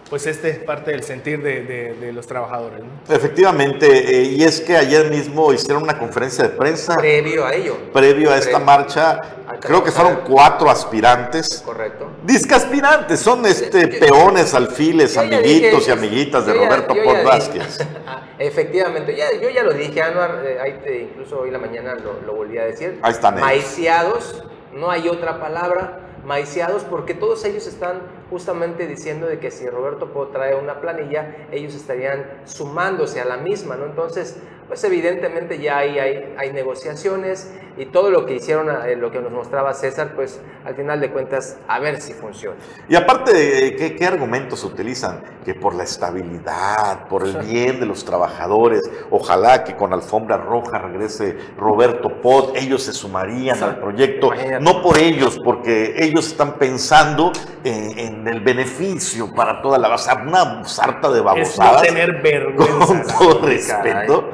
[0.09, 2.81] Pues este es parte del sentir de, los trabajadores.
[3.07, 6.97] Efectivamente, eh, y es que ayer mismo hicieron una conferencia de prensa.
[6.97, 7.77] Previo a ello.
[7.93, 9.21] Previo a esta marcha,
[9.61, 11.61] creo que fueron cuatro aspirantes.
[11.63, 12.09] Correcto.
[12.23, 17.79] Disque aspirantes, son este, peones, alfiles, amiguitos y amiguitas de Roberto Port Vázquez.
[18.39, 22.65] Efectivamente, yo ya lo dije, Anuar, eh, incluso hoy la mañana lo, lo, volví a
[22.65, 22.99] decir.
[23.03, 24.43] Ahí están Maiciados,
[24.73, 30.11] no hay otra palabra maiciados porque todos ellos están justamente diciendo de que si Roberto
[30.11, 33.85] Po trae una planilla, ellos estarían sumándose a la misma, ¿no?
[33.85, 39.09] Entonces, pues evidentemente ya hay, hay, hay negociaciones y todo lo que hicieron, eh, lo
[39.09, 42.57] que nos mostraba César, pues al final de cuentas, a ver si funciona.
[42.89, 45.21] Y aparte, ¿qué, qué argumentos utilizan?
[45.45, 50.77] Que por la estabilidad, por el bien de los trabajadores, ojalá que con alfombra roja
[50.77, 57.31] regrese Roberto Pod, ellos se sumarían al proyecto, no por ellos, porque ellos están pensando
[57.63, 61.83] en, el beneficio para toda la base, una sarta de babosadas.
[61.83, 62.85] Es no tener vergüenza.
[62.85, 64.31] Con todo respeto.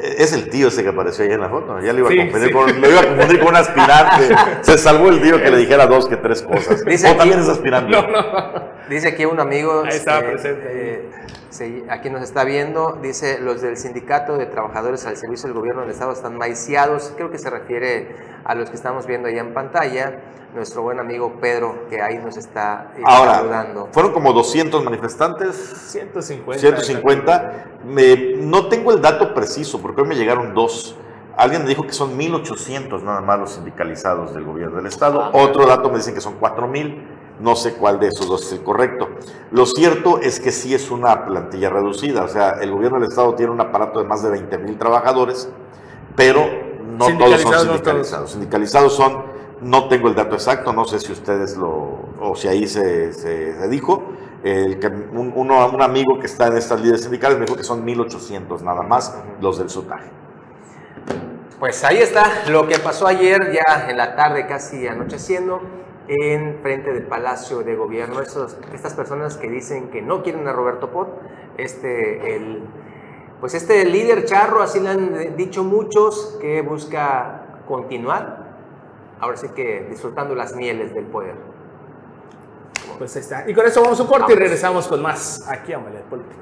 [0.00, 1.80] Es el tío ese que apareció ahí en la foto.
[1.80, 4.36] Ya le iba a confundir, con, lo iba a confundir con un aspirante.
[4.62, 6.84] Se salvó el tío que le dijera dos que tres cosas.
[6.84, 7.90] Dice o también es aspirante.
[7.90, 8.68] No, no.
[8.88, 9.82] Dice aquí un amigo.
[9.84, 11.10] Ahí estaba eh, presente.
[11.60, 12.98] Eh, aquí nos está viendo.
[13.02, 17.12] Dice: Los del Sindicato de Trabajadores al Servicio del Gobierno del Estado están maiciados.
[17.16, 20.20] Creo que se refiere a los que estamos viendo allá en pantalla
[20.58, 23.88] nuestro buen amigo Pedro, que ahí nos está eh, Ahora, saludando.
[23.92, 25.54] Fueron como 200 manifestantes.
[25.56, 26.58] 150.
[26.58, 27.64] 150.
[27.86, 30.96] Me, no tengo el dato preciso, porque hoy me llegaron dos.
[31.36, 35.22] Alguien me dijo que son 1.800 nada más los sindicalizados del gobierno del Estado.
[35.22, 37.06] Ah, Otro dato me dicen que son 4.000.
[37.38, 39.08] No sé cuál de esos dos es el correcto.
[39.52, 42.24] Lo cierto es que sí es una plantilla reducida.
[42.24, 45.48] O sea, el gobierno del Estado tiene un aparato de más de 20.000 trabajadores,
[46.16, 46.44] pero
[46.98, 48.32] no todos son sindicalizados.
[48.32, 52.66] Sindicalizados son no tengo el dato exacto, no sé si ustedes lo, o si ahí
[52.66, 54.02] se, se, dijo.
[54.42, 54.78] El
[55.12, 58.60] un, uno, un amigo que está en estas líderes sindicales me dijo que son 1.800
[58.60, 60.10] nada más los del SUTAGE.
[61.58, 65.60] Pues ahí está lo que pasó ayer, ya en la tarde, casi anocheciendo.
[66.06, 68.20] en frente del Palacio de Gobierno.
[68.22, 71.08] estas personas que dicen que no quieren a Roberto Pot,
[71.58, 72.62] este, el,
[73.40, 78.47] pues este líder charro, así le han dicho muchos, que busca continuar,
[79.20, 81.34] ahora sí que disfrutando las mieles del poder.
[82.98, 83.48] Pues ahí está.
[83.48, 86.40] Y con eso vamos a un corte y regresamos con más aquí a Omelet Político.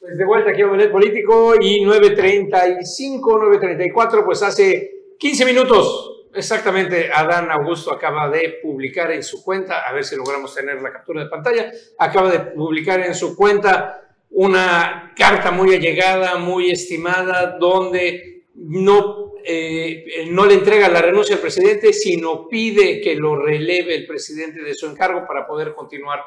[0.00, 7.10] Pues de vuelta aquí a Omelet Político y 9.35, 9.34, pues hace 15 minutos exactamente
[7.12, 11.24] Adán Augusto acaba de publicar en su cuenta, a ver si logramos tener la captura
[11.24, 18.44] de pantalla, acaba de publicar en su cuenta una carta muy allegada, muy estimada, donde
[18.54, 24.06] no, eh, no le entrega la renuncia al presidente, sino pide que lo releve el
[24.06, 26.20] presidente de su encargo para poder continuar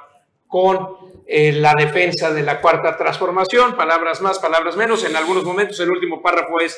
[0.47, 5.05] con eh, la defensa de la cuarta transformación, palabras más, palabras menos.
[5.05, 6.75] En algunos momentos el último párrafo es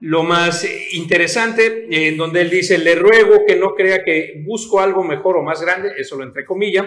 [0.00, 5.04] lo más interesante, en donde él dice, le ruego que no crea que busco algo
[5.04, 6.86] mejor o más grande, eso lo entre comillas,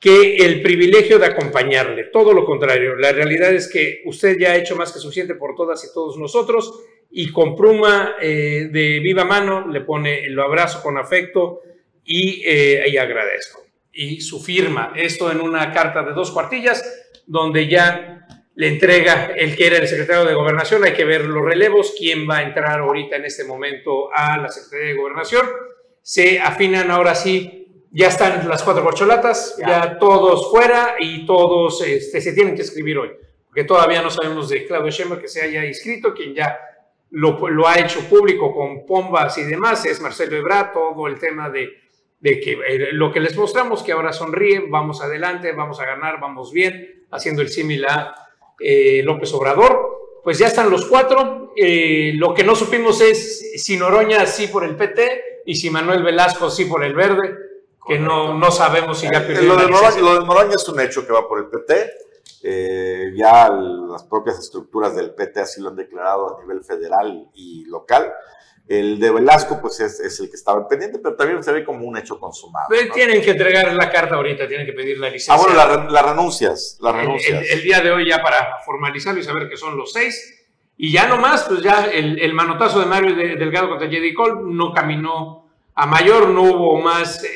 [0.00, 2.04] que el privilegio de acompañarle.
[2.12, 5.54] Todo lo contrario, la realidad es que usted ya ha hecho más que suficiente por
[5.54, 10.82] todas y todos nosotros y con pluma eh, de viva mano le pone, lo abrazo
[10.82, 11.60] con afecto
[12.04, 14.92] y, eh, y agradezco y su firma.
[14.94, 16.84] Esto en una carta de dos cuartillas,
[17.26, 20.84] donde ya le entrega el que era el secretario de Gobernación.
[20.84, 24.48] Hay que ver los relevos, quién va a entrar ahorita en este momento a la
[24.50, 25.46] Secretaría de Gobernación.
[26.00, 32.20] Se afinan ahora sí, ya están las cuatro corcholatas, ya, todos fuera y todos este,
[32.20, 33.10] se tienen que escribir hoy,
[33.46, 36.58] porque todavía no sabemos de Claudio Sheinbaum que se haya inscrito, quien ya
[37.10, 41.48] lo, lo ha hecho público con pombas y demás, es Marcelo Ebrard, todo el tema
[41.48, 41.88] de
[42.20, 46.20] de que eh, lo que les mostramos, que ahora sonríen, vamos adelante, vamos a ganar,
[46.20, 48.14] vamos bien, haciendo el símil a
[48.58, 50.20] eh, López Obrador.
[50.24, 51.52] Pues ya están los cuatro.
[51.56, 56.02] Eh, lo que no supimos es si Noroña sí por el PT y si Manuel
[56.02, 57.34] Velasco sí por el Verde,
[57.88, 59.54] que no, no sabemos si ya perdió.
[59.54, 63.16] Lo de, Noroña, lo de Noroña es un hecho que va por el PT.
[63.16, 68.12] ya las propias estructuras del PT así lo han declarado a nivel federal y local.
[68.68, 71.96] El de Velasco, pues es, el que estaba pendiente, pero también se ve como un
[71.96, 72.66] hecho consumado.
[72.92, 75.32] Tienen que entregar la carta ahorita, tienen que pedir la licencia.
[75.34, 77.46] Ah, bueno, las renuncias, las renuncias.
[77.50, 80.34] El, día de hoy ya para formalizarlo y saber que son los seis.
[80.76, 85.47] Y ya nomás, pues ya el, manotazo de Mario Delgado contra Jedi Cole no caminó
[85.80, 87.30] a mayor, no hubo más eh,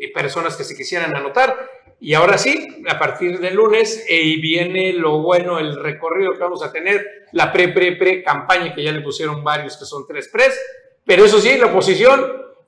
[0.00, 1.56] eh, personas que se quisieran anotar.
[2.00, 6.64] Y ahora sí, a partir del lunes, y viene lo bueno, el recorrido que vamos
[6.64, 10.60] a tener, la pre-pre-pre campaña que ya le pusieron varios, que son tres pres.
[11.04, 12.20] Pero eso sí, la oposición,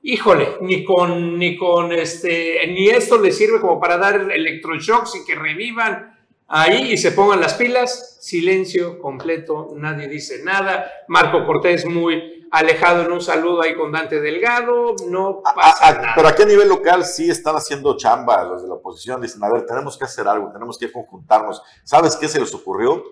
[0.02, 5.24] híjole, ni con, ni con este, ni esto le sirve como para dar electroshocks y
[5.26, 8.18] que revivan ahí y se pongan las pilas.
[8.20, 10.88] Silencio completo, nadie dice nada.
[11.08, 16.12] Marco Cortés muy alejado en un saludo ahí con Dante Delgado, no pasa nada.
[16.14, 19.52] Pero aquí a nivel local sí están haciendo chamba los de la oposición, dicen, a
[19.52, 21.62] ver, tenemos que hacer algo, tenemos que conjuntarnos.
[21.84, 23.02] ¿Sabes qué se les ocurrió?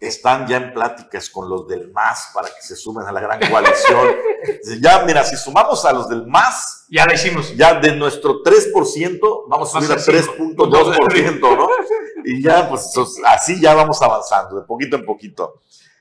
[0.00, 3.38] Están ya en pláticas con los del MAS para que se sumen a la gran
[3.48, 4.08] coalición.
[4.80, 7.56] ya, mira, si sumamos a los del MAS, ya la hicimos.
[7.56, 11.68] Ya de nuestro 3%, vamos a subir a 3.2%, ¿no?
[12.24, 12.92] Y ya, pues
[13.26, 15.54] así ya vamos avanzando, de poquito en poquito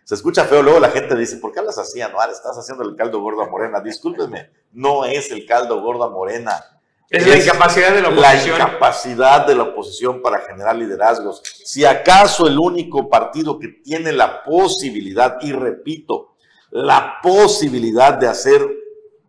[0.03, 2.31] se escucha feo, luego la gente dice, ¿por qué hablas así, Anual?
[2.31, 3.79] Estás haciendo el caldo gordo a Morena.
[3.79, 6.63] Discúlpeme, no es el caldo gordo a Morena.
[7.09, 8.57] Es, la incapacidad de la oposición.
[8.57, 11.41] La incapacidad de la oposición para generar liderazgos.
[11.43, 16.35] Si acaso el único partido que tiene la posibilidad, y repito,
[16.69, 18.65] la posibilidad de hacer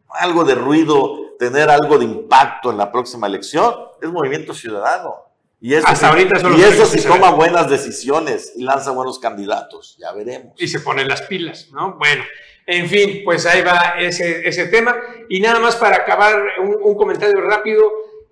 [0.09, 5.32] algo de ruido, tener algo de impacto en la próxima elección, es Movimiento Ciudadano.
[5.65, 10.13] Y eso, Hasta ahorita y eso si toma buenas decisiones y lanza buenos candidatos, ya
[10.13, 10.61] veremos.
[10.61, 11.95] Y se ponen las pilas, ¿no?
[11.99, 12.25] Bueno,
[12.67, 14.97] en fin, pues ahí va ese, ese tema.
[15.29, 17.85] Y nada más para acabar, un, comentario rápido.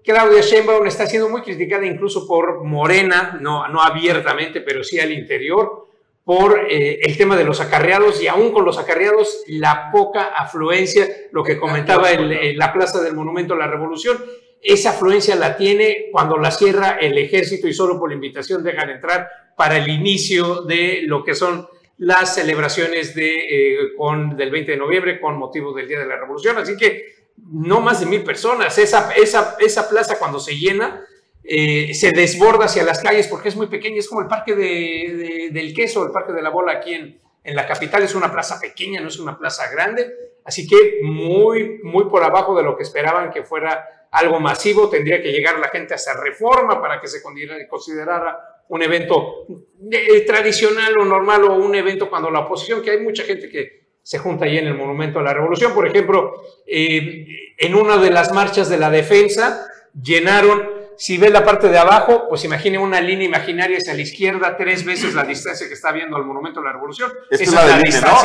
[0.02, 5.12] Claudia Sheinbaum está siendo muy criticada incluso por Morena, no, no abiertamente, pero sí al
[5.12, 5.86] interior,
[6.24, 11.06] por eh, el tema de los acarreados y aún con los acarreados la poca afluencia,
[11.30, 14.18] lo que comentaba en la Plaza del Monumento a la Revolución
[14.62, 19.28] esa afluencia la tiene cuando la cierra el ejército y solo por invitación dejan entrar
[19.56, 21.68] para el inicio de lo que son
[21.98, 26.16] las celebraciones de, eh, con, del 20 de noviembre con motivo del Día de la
[26.16, 26.56] Revolución.
[26.56, 28.78] Así que no más de mil personas.
[28.78, 31.04] Esa, esa, esa plaza cuando se llena
[31.44, 33.98] eh, se desborda hacia las calles porque es muy pequeña.
[33.98, 37.56] Es como el Parque de, del Queso, el Parque de la Bola aquí en, en
[37.56, 38.02] la capital.
[38.02, 40.10] Es una plaza pequeña, no es una plaza grande.
[40.44, 45.22] Así que muy, muy por abajo de lo que esperaban que fuera algo masivo, tendría
[45.22, 49.46] que llegar la gente a hacer reforma para que se considerara un evento
[49.90, 53.80] eh, tradicional o normal o un evento cuando la oposición, que hay mucha gente que
[54.02, 55.74] se junta ahí en el Monumento a la Revolución.
[55.74, 57.26] Por ejemplo, eh,
[57.58, 59.66] en una de las marchas de la defensa
[60.00, 64.54] llenaron si ves la parte de abajo, pues imagine una línea imaginaria hacia la izquierda,
[64.58, 67.10] tres veces la distancia que está viendo al Monumento a la Revolución.
[67.30, 68.22] Esta es la, del INE, ¿no?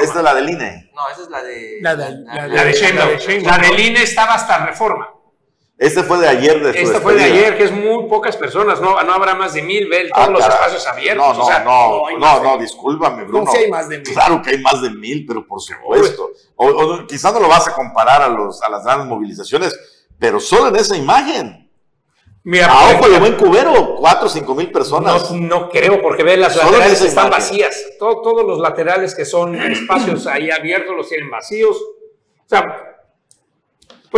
[0.00, 0.90] es la del INE.
[0.94, 1.78] No, esa es la de...
[1.82, 5.15] La de, la, la de, La del INE estaba hasta Reforma.
[5.78, 6.62] Este fue de ayer.
[6.62, 9.62] De este fue de ayer, que es muy pocas personas, no, no habrá más de
[9.62, 11.36] mil, ve todos ah, los espacios abiertos.
[11.36, 13.44] No, no, no, no, no, discúlpame, Bruno.
[13.44, 14.12] No, si hay más de mil.
[14.12, 16.30] Claro que hay más de mil, pero por supuesto.
[16.56, 19.78] O, o, quizás no lo vas a comparar a, los, a las grandes movilizaciones,
[20.18, 21.70] pero solo en esa imagen.
[22.42, 25.30] Mira, a ojo de buen cubero, cuatro o cinco mil personas.
[25.30, 27.76] No, no, creo, porque ve las laterales están vacías.
[27.98, 31.76] todos los laterales que son espacios ahí abiertos los tienen vacíos.
[31.76, 32.95] O sea,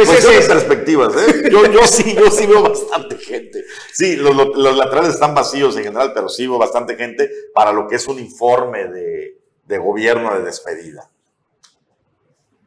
[0.06, 1.48] pues, pues es perspectivas, ¿eh?
[1.50, 3.64] Yo, yo, sí, yo sí veo bastante gente.
[3.92, 7.88] Sí, los, los, laterales están vacíos en general, pero sí veo bastante gente para lo
[7.88, 11.10] que es un informe de, de gobierno de despedida.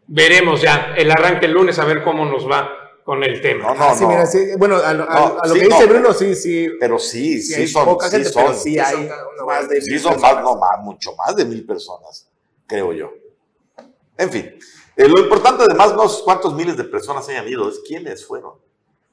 [0.07, 3.69] Veremos ya el arranque el lunes a ver cómo nos va con el tema.
[3.69, 6.69] No, no, ah, sí, Mira, sí, bueno, a, lo que dice Bruno, sí, sí.
[6.79, 9.09] Pero sí, sí, son, poca gente, sí son, sí hay
[9.45, 12.29] más de sí son más, no, más, mucho más de mil personas,
[12.67, 13.13] creo yo.
[14.17, 14.55] En fin,
[14.95, 18.53] eh, lo importante además no es cuántos miles de personas hayan ido, es quiénes fueron,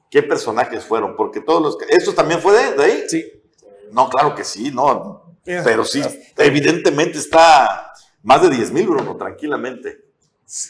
[0.09, 1.77] qué personajes fueron, porque todos los...
[1.89, 3.03] ¿Esto también fue de, de ahí?
[3.07, 3.31] Sí.
[3.91, 6.01] No, claro que sí, no, pero sí,
[6.37, 7.91] evidentemente está
[8.23, 10.05] más de 10 mil, Bruno, tranquilamente.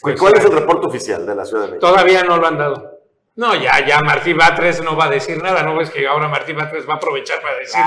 [0.00, 1.86] Pues ¿Cuál es el reporte oficial de la Ciudad de México?
[1.86, 3.00] Todavía no lo han dado.
[3.36, 6.52] No, ya, ya Martí Batres no va a decir nada, ¿no ves que ahora Martí
[6.52, 7.80] Batres va a aprovechar para decir,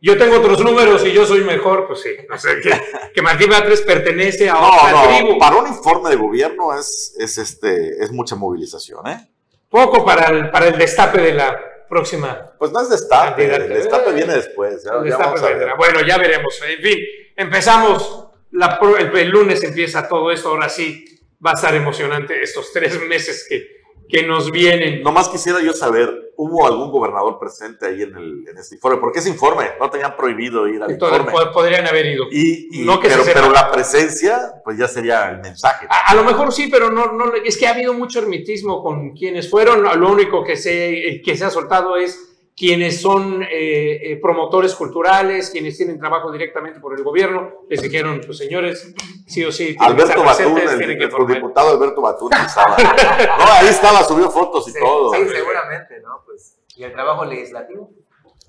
[0.00, 1.86] yo tengo otros números y yo soy mejor?
[1.86, 2.70] Pues sí, o sea, que,
[3.14, 5.38] que Martí Batres pertenece a otra no, tribu.
[5.38, 9.28] Para un informe de gobierno es, es, este, es mucha movilización, ¿eh?
[9.68, 12.52] Poco para el, para el destape de la próxima.
[12.58, 14.84] Pues no es destape, el destape viene después.
[14.84, 16.60] Ya, bueno, ya veremos.
[16.66, 16.98] En fin,
[17.36, 18.78] empezamos, la,
[19.14, 21.04] el lunes empieza todo esto, ahora sí
[21.44, 23.76] va a estar emocionante estos tres meses que
[24.08, 25.02] que nos vienen.
[25.02, 28.98] Nomás quisiera yo saber, ¿hubo algún gobernador presente ahí en, el, en este informe?
[28.98, 31.32] Porque ese informe no tenían prohibido ir al informe.
[31.52, 32.26] Podrían haber ido.
[32.30, 35.86] Y, no que pero, pero, la presencia, pues ya sería el mensaje.
[35.88, 39.50] A, lo mejor sí, pero no, no, es que ha habido mucho hermetismo con quienes
[39.50, 39.82] fueron.
[39.82, 45.50] Lo único que se, que se ha soltado es quienes son eh, eh, promotores culturales,
[45.50, 48.94] quienes tienen trabajo directamente por el gobierno, les dijeron, pues señores,
[49.26, 49.76] sí o sí.
[49.78, 52.76] Alberto Batún, el, el, el diputado Alberto Batún estaba.
[53.38, 55.12] no, ahí estaba, subió fotos y todo.
[55.12, 56.22] Sí, seguramente, ¿no?
[56.24, 57.90] Pues, ¿y el trabajo legislativo?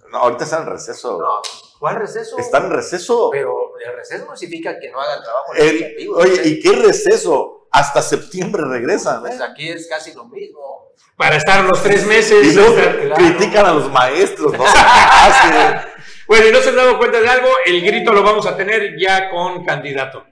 [0.09, 1.19] No, ahorita está en receso.
[1.19, 1.41] No,
[1.77, 2.37] ¿cuál receso?
[2.37, 3.29] Está en receso.
[3.29, 6.15] Pero el receso no significa que no haga el trabajo legislativo.
[6.15, 7.67] Oye, ¿y qué receso?
[7.71, 9.19] Hasta septiembre regresan.
[9.19, 10.76] Pues aquí es casi lo mismo
[11.15, 12.47] para estar los tres meses.
[12.47, 12.75] Y luego
[13.15, 14.63] critican a los maestros, no
[16.27, 18.97] Bueno, y no se han dado cuenta de algo, el grito lo vamos a tener
[18.97, 20.25] ya con candidato.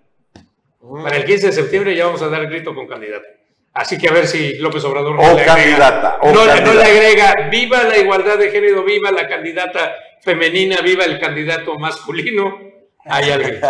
[1.04, 3.26] Para el 15 de septiembre ya vamos a dar el grito con candidato.
[3.74, 7.98] Así que a ver si López Obrador no, le, agrega, no, le agrega, viva la
[7.98, 12.58] igualdad de género, viva la candidata femenina, viva el candidato masculino.
[13.06, 13.62] Hay alguien.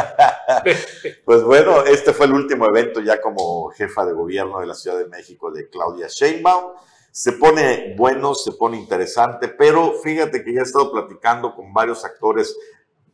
[1.26, 4.98] pues bueno, este fue el último evento ya como jefa de gobierno de la Ciudad
[4.98, 6.74] de México de Claudia Sheinbaum
[7.16, 12.04] se pone bueno, se pone interesante, pero fíjate que ya he estado platicando con varios
[12.04, 12.54] actores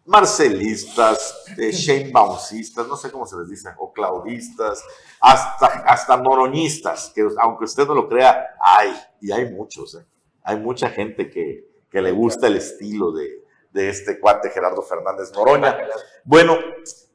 [0.06, 4.84] marcelistas, eh, no sé cómo se les dice, o claudistas,
[5.20, 10.06] hasta, hasta noroñistas, que aunque usted no lo crea, hay, y hay muchos, eh.
[10.44, 13.40] hay mucha gente que, que, le gusta el estilo de,
[13.72, 15.78] de, este cuate Gerardo Fernández Noroña.
[16.24, 16.58] Bueno,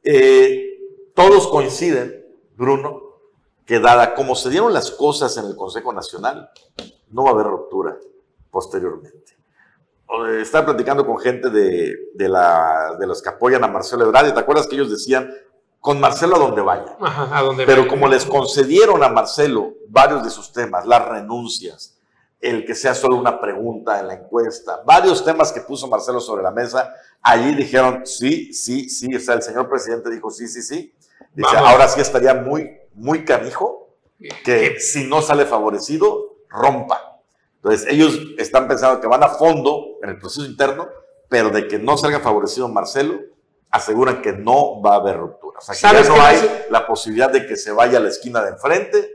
[0.03, 0.63] eh,
[1.13, 3.01] todos coinciden, Bruno,
[3.65, 6.49] que dada como se dieron las cosas en el Consejo Nacional,
[7.09, 7.97] no va a haber ruptura
[8.49, 9.37] posteriormente.
[10.39, 14.33] Estaba platicando con gente de, de, la, de los que apoyan a Marcelo Ebrard y
[14.33, 15.33] te acuerdas que ellos decían,
[15.79, 16.97] con Marcelo a donde vaya.
[16.99, 21.96] a donde Pero como les concedieron a Marcelo varios de sus temas, las renuncias,
[22.39, 26.43] el que sea solo una pregunta en la encuesta, varios temas que puso Marcelo sobre
[26.43, 30.61] la mesa, allí dijeron sí, sí, sí, o sea, el señor presidente dijo sí, sí,
[30.61, 30.93] sí.
[31.33, 33.95] Dice, ahora sí estaría muy muy canijo
[34.43, 37.19] que si no sale favorecido, rompa.
[37.57, 40.87] Entonces, ellos están pensando que van a fondo en el proceso interno,
[41.29, 43.19] pero de que no salga favorecido Marcelo,
[43.69, 45.59] aseguran que no va a haber ruptura.
[45.59, 48.41] O sea, que ya no hay la posibilidad de que se vaya a la esquina
[48.41, 49.11] de enfrente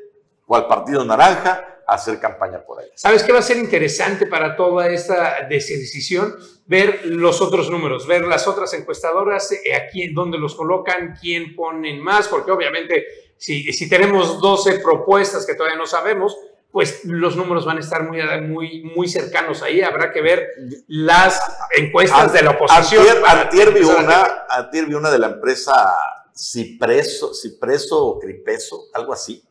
[0.47, 2.89] o al partido naranja hacer campaña por ahí.
[2.95, 6.35] ¿Sabes qué va a ser interesante para toda esta decisión?
[6.67, 12.01] Ver los otros números, ver las otras encuestadoras, eh, aquí dónde los colocan, quién ponen
[12.01, 13.05] más, porque obviamente
[13.37, 16.37] si, si tenemos 12 propuestas que todavía no sabemos,
[16.73, 19.83] pues los números van a estar muy, muy, muy cercanos ahí.
[19.83, 20.49] Habrá que ver
[20.89, 21.39] las
[21.77, 23.07] encuestas de la oposición.
[23.27, 25.95] Antier, vi una, vi una de la empresa
[26.35, 29.45] Cipreso, Cipreso o Cripeso, algo así,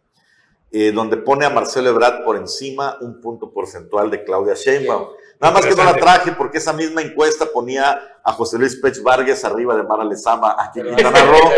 [0.72, 5.10] eh, donde pone a Marcelo Ebrard por encima un punto porcentual de Claudia Sheinbaum.
[5.42, 9.02] Nada más que no la traje porque esa misma encuesta ponía a José Luis Pech
[9.02, 11.52] Vargas arriba de Mara Lezama aquí en Quintana Roo.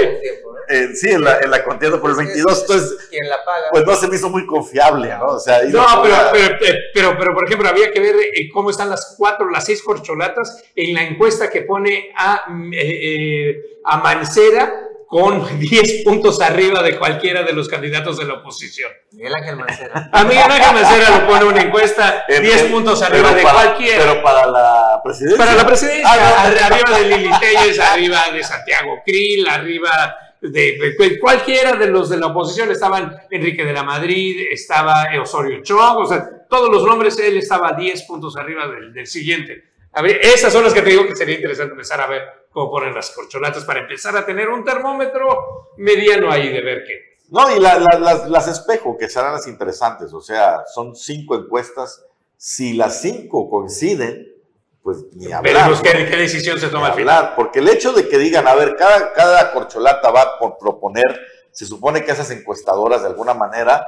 [0.69, 2.61] Eh, sí, en la, en la contienda por el 22.
[2.61, 3.65] Entonces, ¿quién la paga?
[3.71, 5.33] Pues no se me hizo muy confiable, ¿no?
[5.33, 6.55] O sea, no, pero, pero,
[6.93, 10.63] pero, pero, por ejemplo, había que ver eh, cómo están las cuatro, las seis corcholatas
[10.75, 14.73] en la encuesta que pone a, eh, a Mancera
[15.13, 18.91] con 10 puntos arriba de cualquiera de los candidatos de la oposición.
[19.11, 20.09] Miguel Ángel Mancera.
[20.11, 24.03] A Miguel Ángel Mancera lo pone una encuesta 10 puntos arriba de cualquiera.
[24.05, 25.37] Pero para la presidencia.
[25.37, 31.73] Para la presidencia, ah, arriba de Lili Telles, arriba de Santiago Krill, arriba de, cualquiera
[31.73, 32.71] de los de la oposición.
[32.71, 37.73] Estaban Enrique de la Madrid, estaba Osorio Chong, o sea, todos los nombres, él estaba
[37.73, 39.72] 10 puntos arriba del, del siguiente.
[39.93, 42.71] A ver, esas son las que te digo que sería interesante empezar a ver cómo
[42.71, 47.13] ponen las corcholatas para empezar a tener un termómetro mediano ahí de ver qué.
[47.29, 52.05] No, y las, espejo, que serán las interesantes, o sea, son cinco encuestas.
[52.37, 54.33] Si las cinco coinciden,
[54.81, 55.53] pues ni hablar.
[55.53, 57.33] Veremos qué, decisión se toma al final.
[57.35, 61.21] Porque el hecho de que digan, a ver, cada, cada corcholata va por proponer,
[61.51, 63.87] se supone que esas encuestadoras de alguna manera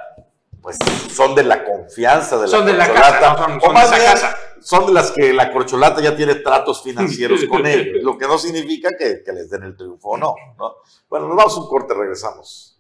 [0.66, 0.80] pues
[1.14, 4.36] son de la confianza de la son de la casa, son, de casa.
[4.62, 8.38] Son de las que la corcholata ya tiene tratos financieros con ellos, lo que no
[8.38, 10.76] significa que, les den el triunfo o no, no.
[11.10, 12.76] Bueno, nos vamos a un corte, regresamos.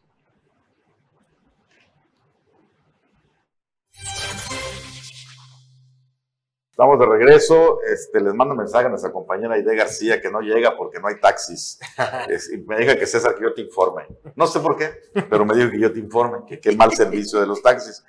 [6.76, 7.80] Estamos de regreso.
[7.89, 11.21] Este, les mando mensaje a nuestra compañera Aide García que no llega porque no hay
[11.21, 11.80] taxis.
[12.53, 14.05] y me diga que César que yo te informe.
[14.36, 14.91] No sé por qué,
[15.30, 18.03] pero me dijo que yo te informe, que qué mal servicio de los taxis.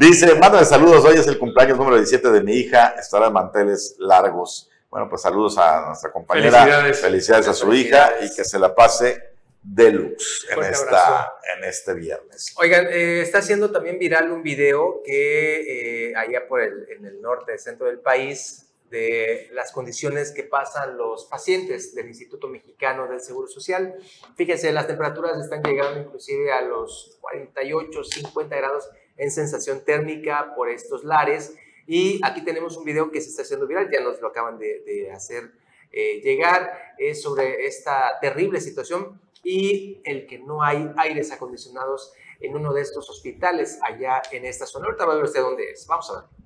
[0.00, 1.04] Dice, mándame saludos.
[1.04, 2.94] Hoy es el cumpleaños número 17 de mi hija.
[2.98, 4.70] Estará en manteles largos.
[4.90, 6.62] Bueno, pues saludos a nuestra compañera.
[6.62, 11.94] Felicidades, Felicidades a su hija y que se la pase deluxe en, esta, en este
[11.94, 12.54] viernes.
[12.56, 17.20] Oigan, eh, está haciendo también viral un video que eh, allá por el, en el
[17.20, 23.20] norte, centro del país, de las condiciones que pasan los pacientes del Instituto Mexicano del
[23.20, 23.96] Seguro Social.
[24.36, 30.68] Fíjense, las temperaturas están llegando inclusive a los 48, 50 grados en sensación térmica por
[30.68, 31.54] estos lares.
[31.86, 35.10] Y aquí tenemos un video que se está haciendo viral, ya nos lo acaban de,
[35.12, 35.52] hacer
[35.92, 42.54] eh, llegar, es sobre esta terrible situación y el que no hay aires acondicionados en
[42.54, 44.86] uno de estos hospitales allá en esta zona.
[44.86, 45.86] Ahorita va a ver usted dónde es.
[45.86, 46.45] Vamos a ver.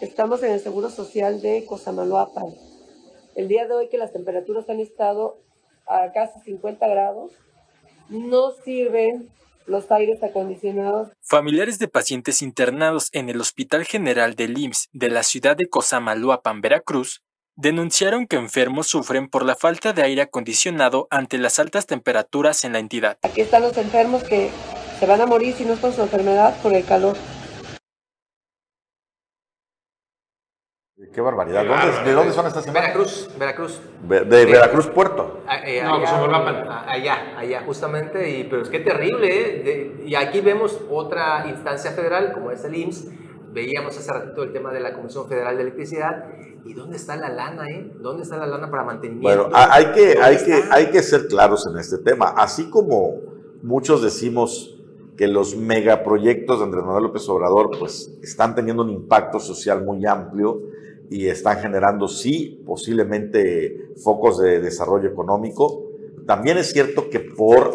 [0.00, 2.44] Estamos en el Seguro Social de Cosamaloapan.
[3.36, 5.40] El día de hoy que las temperaturas han estado
[5.86, 7.32] a casi 50 grados,
[8.08, 9.30] no sirven
[9.66, 11.08] los aires acondicionados.
[11.22, 16.60] Familiares de pacientes internados en el Hospital General del IMSS de la ciudad de Cosamaloapan,
[16.60, 17.22] Veracruz,
[17.56, 22.74] denunciaron que enfermos sufren por la falta de aire acondicionado ante las altas temperaturas en
[22.74, 23.18] la entidad.
[23.22, 24.50] Aquí están los enfermos que
[25.00, 27.16] se van a morir si no es por su enfermedad, por el calor.
[31.12, 32.04] Qué barbaridad.
[32.04, 32.84] ¿De dónde son estas semanas?
[32.84, 33.80] Veracruz, Veracruz.
[34.08, 35.40] de Veracruz Puerto.
[35.46, 38.30] Ah, eh, no, pues allá, allá, allá, justamente.
[38.30, 40.02] Y, pero es que terrible, ¿eh?
[40.06, 43.08] y aquí vemos otra instancia federal, como es el IMSS.
[43.52, 46.26] Veíamos hace ratito el tema de la Comisión Federal de Electricidad
[46.66, 47.92] ¿Y dónde está la lana, eh?
[48.00, 49.48] ¿Dónde está la lana para mantenimiento?
[49.50, 52.32] Bueno, hay que, hay, que, hay que ser claros en este tema.
[52.36, 53.20] Así como
[53.62, 54.73] muchos decimos
[55.16, 60.04] que los megaproyectos de Andrés Manuel López Obrador pues están teniendo un impacto social muy
[60.06, 60.62] amplio
[61.10, 65.84] y están generando, sí, posiblemente focos de desarrollo económico.
[66.26, 67.74] También es cierto que por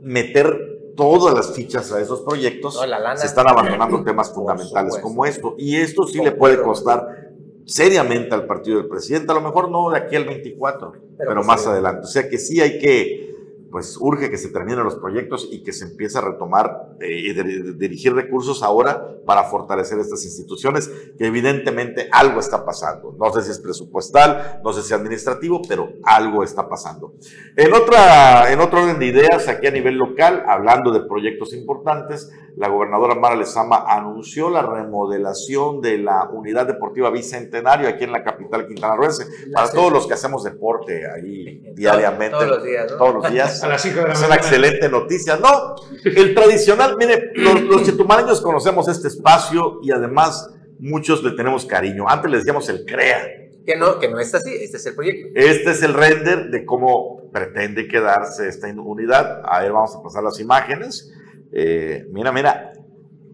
[0.00, 2.80] meter todas las fichas a esos proyectos,
[3.16, 5.54] se están abandonando temas fundamentales como esto.
[5.58, 7.26] Y esto sí le puede costar
[7.66, 11.46] seriamente al partido del presidente, a lo mejor no de aquí al 24, pero, pues
[11.46, 12.02] más adelante.
[12.04, 13.35] O sea que sí hay que
[13.70, 17.32] pues urge que se terminen los proyectos y que se empiece a retomar eh, y
[17.74, 23.14] dirigir recursos ahora para fortalecer estas instituciones, que evidentemente algo está pasando.
[23.18, 27.14] No sé si es presupuestal, no sé si es administrativo, pero algo está pasando.
[27.56, 32.30] En, otra, en otro orden de ideas, aquí a nivel local, hablando de proyectos importantes,
[32.56, 38.24] la gobernadora Mara Lezama anunció la remodelación de la unidad deportiva Bicentenario aquí en la
[38.24, 42.30] capital quintanarroense, para todos los que hacemos deporte ahí diariamente.
[42.30, 42.86] Todos los días.
[42.96, 45.36] Todos los días es una excelente noticia.
[45.36, 50.48] No, el tradicional, mire, los, los chetumaleños conocemos este espacio y además
[50.78, 52.08] muchos le tenemos cariño.
[52.08, 53.26] Antes le decíamos el CREA.
[53.64, 55.28] Que no, que no está así, este es el proyecto.
[55.34, 59.42] Este es el render de cómo pretende quedarse esta unidad.
[59.44, 61.12] A ver, vamos a pasar las imágenes.
[61.52, 62.72] Eh, mira, mira,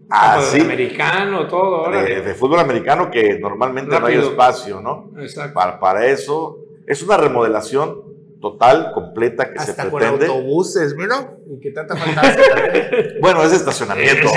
[0.09, 0.59] Ah, sí.
[0.61, 1.89] americano, todo.
[1.89, 5.11] De, de, fútbol americano que normalmente no hay espacio, ¿no?
[5.19, 5.53] Exacto.
[5.55, 8.03] Para, para eso es una remodelación
[8.43, 10.27] total, completa que se pretende.
[10.27, 11.95] Con autobuses, mira, y que tanta
[13.21, 14.33] bueno, es estacionamiento, ¿no?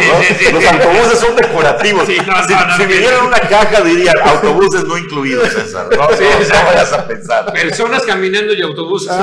[0.52, 2.06] Los autobuses son decorativos.
[2.06, 5.88] si, si vinieran una caja dirían autobuses no incluidos, César.
[5.90, 7.52] No, no, vayas a pensar.
[7.52, 9.10] Personas caminando y autobuses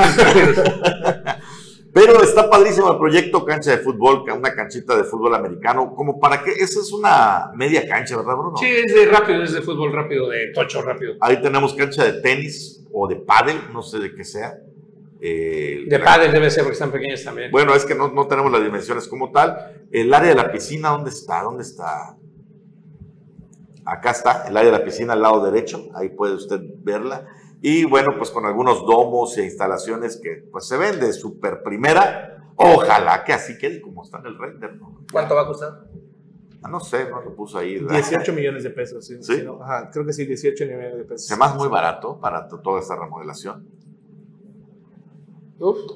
[1.93, 6.43] Pero está padrísimo el proyecto cancha de fútbol, una canchita de fútbol americano, como para
[6.43, 8.57] que, esa es una media cancha, ¿verdad, Bruno?
[8.57, 11.13] Sí, es de rápido, es de fútbol rápido, de tocho rápido.
[11.21, 14.57] Ahí tenemos cancha de tenis o de pádel, no sé de qué sea.
[15.25, 17.49] Eh, de padres debe ser porque están pequeños también.
[17.49, 19.85] Bueno, es que no, no, tenemos las dimensiones como tal.
[19.89, 21.43] El área de la piscina, ¿dónde está?
[21.43, 22.17] ¿Dónde está?
[23.85, 27.25] Acá está, el área de la piscina al lado derecho, ahí puede usted verla.
[27.61, 32.51] Y bueno, pues con algunos domos e instalaciones que pues se ven de super primera.
[32.57, 34.77] Ojalá que así quede como está en el render.
[35.09, 35.85] ¿Cuánto va a costar?
[36.61, 37.79] Ah, no sé, no lo puso ahí.
[37.79, 39.05] 18 millones de pesos.
[39.05, 39.19] Sí,
[39.93, 41.27] creo que sí, 18 millones de pesos.
[41.27, 43.82] Se más muy barato para toda esta remodelación.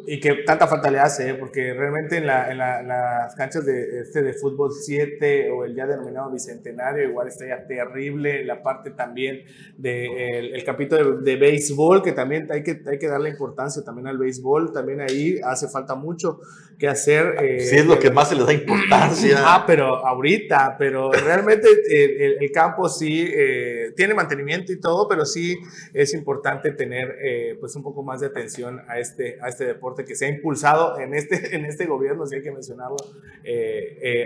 [0.06, 1.34] Y que tanta falta le hace, ¿eh?
[1.34, 5.86] porque realmente en, la, en, las canchas de, este, de fútbol 7 o el ya
[5.86, 8.46] denominado bicentenario, igual está ya terrible.
[8.46, 9.44] La parte también
[9.78, 14.18] del el capítulo de, béisbol, que también hay que, hay que darle importancia también al
[14.18, 14.72] béisbol.
[14.72, 16.40] También ahí hace falta mucho
[16.78, 17.36] que hacer.
[17.42, 19.38] Eh, sí, es lo que más se le da importancia.
[19.50, 25.26] Ah, pero ahorita, pero realmente el, el, campo sí eh, tiene mantenimiento y todo, pero
[25.26, 25.58] sí
[25.94, 30.04] es importante tener eh, pues un poco más de atención a este, a este deporte
[30.04, 32.98] que se ha impulsado en este, en este gobierno, si hay que mencionarlo.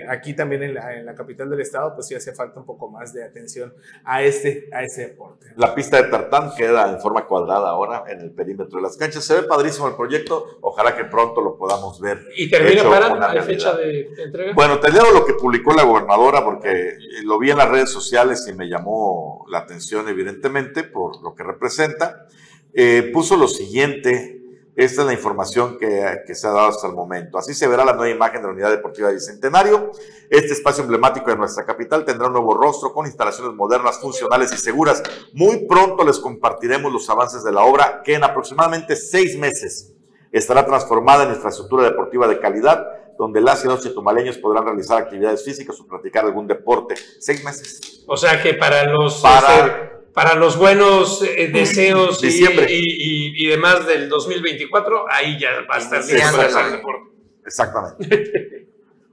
[0.10, 2.90] aquí también en la, en la, capital del estado, pues sí hace falta un poco
[2.90, 3.74] más de atención
[4.04, 5.48] a este, a este deporte.
[5.56, 9.24] La pista de tartán queda en forma cuadrada ahora en el perímetro de las canchas.
[9.24, 10.58] Se ve padrísimo el proyecto.
[10.62, 14.54] Ojalá que pronto lo podamos ver ¿Y termina para la fecha de entrega?
[14.54, 18.48] Bueno, te leo lo que publicó la gobernadora porque lo vi en las redes sociales
[18.48, 22.26] y me llamó la atención evidentemente por lo que representa.
[22.74, 24.42] Eh, puso lo siguiente,
[24.76, 27.38] esta es la información que, que, se ha dado hasta el momento.
[27.38, 29.92] Así se verá la nueva imagen de la Unidad Deportiva Bicentenario.
[30.28, 34.58] Este espacio emblemático de nuestra capital tendrá un nuevo rostro con instalaciones modernas, funcionales y
[34.58, 35.04] seguras.
[35.34, 39.94] Muy pronto les compartiremos los avances de la obra que en aproximadamente seis meses
[40.32, 45.44] estará transformada en infraestructura deportiva de calidad, donde las y los chetumaleños podrán realizar actividades
[45.44, 46.96] físicas o practicar algún deporte.
[47.20, 48.04] Seis meses.
[48.08, 54.10] O sea que para los, para, este, los buenos eh, deseos y, y, demás del
[54.10, 57.12] 2024, ahí ya va a estar listo para el deporte.
[57.46, 58.68] Exactamente.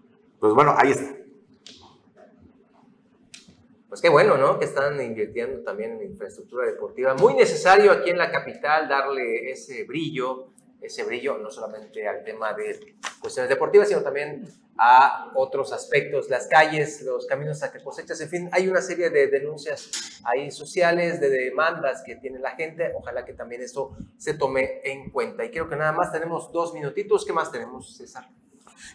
[0.41, 1.19] pues bueno, ahí está.
[3.89, 4.59] Pues qué bueno, ¿no?
[4.59, 7.15] Que están invirtiendo también en infraestructura deportiva.
[7.15, 12.53] Muy necesario aquí en la capital darle ese brillo ese brillo, no solamente al tema
[12.53, 14.47] de cuestiones deportivas, sino también
[14.79, 19.11] a otros aspectos, las calles, los caminos a que cosechas, en fin, hay una serie
[19.11, 24.35] de denuncias ahí sociales, de demandas que tiene la gente, ojalá que también eso se
[24.35, 25.45] tome en cuenta.
[25.45, 28.29] Y creo que nada más tenemos dos minutitos, ¿qué más tenemos, César?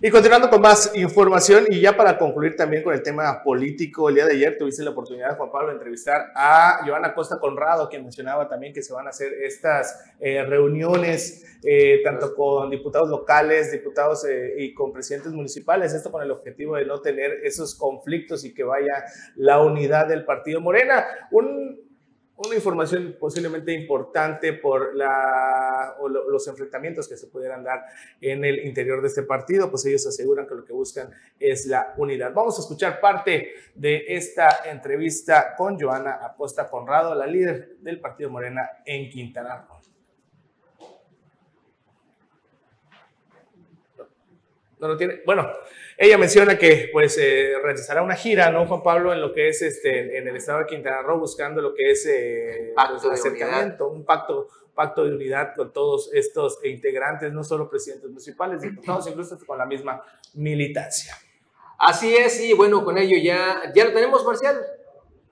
[0.02, 4.16] Y continuando con más información y ya para concluir también con el tema político, el
[4.16, 8.04] día de ayer tuviste la oportunidad, Juan Pablo, de entrevistar a Joana Costa Conrado, quien
[8.04, 13.72] mencionaba también que se van a hacer estas eh, reuniones eh, tanto con diputados locales,
[13.72, 18.44] diputados eh, y con presidentes municipales, esto con el objetivo de no tener esos conflictos
[18.44, 19.06] y que vaya
[19.36, 21.06] la unidad del partido Morena.
[21.32, 21.93] Un,
[22.36, 25.96] una información posiblemente importante por la,
[26.30, 27.86] los enfrentamientos que se pudieran dar
[28.20, 31.94] en el interior de este partido, pues ellos aseguran que lo que buscan es la
[31.98, 32.34] unidad.
[32.34, 38.30] Vamos a escuchar parte de esta entrevista con Joana Acosta Conrado, la líder del Partido
[38.30, 39.73] Morena en Quintana Roo.
[44.84, 45.22] No lo tiene.
[45.26, 45.50] Bueno,
[45.98, 49.62] ella menciona que pues eh, realizará una gira, ¿no, Juan Pablo, en lo que es
[49.62, 54.04] este, en el estado de Quintana Roo, buscando lo que es eh, pues, acercamiento, un
[54.04, 59.58] pacto, pacto de unidad con todos estos integrantes, no solo presidentes municipales, diputados, incluso con
[59.58, 60.04] la misma
[60.34, 61.18] militancia.
[61.80, 64.60] Así es, y bueno, con ello ya, ya lo tenemos, Marcial.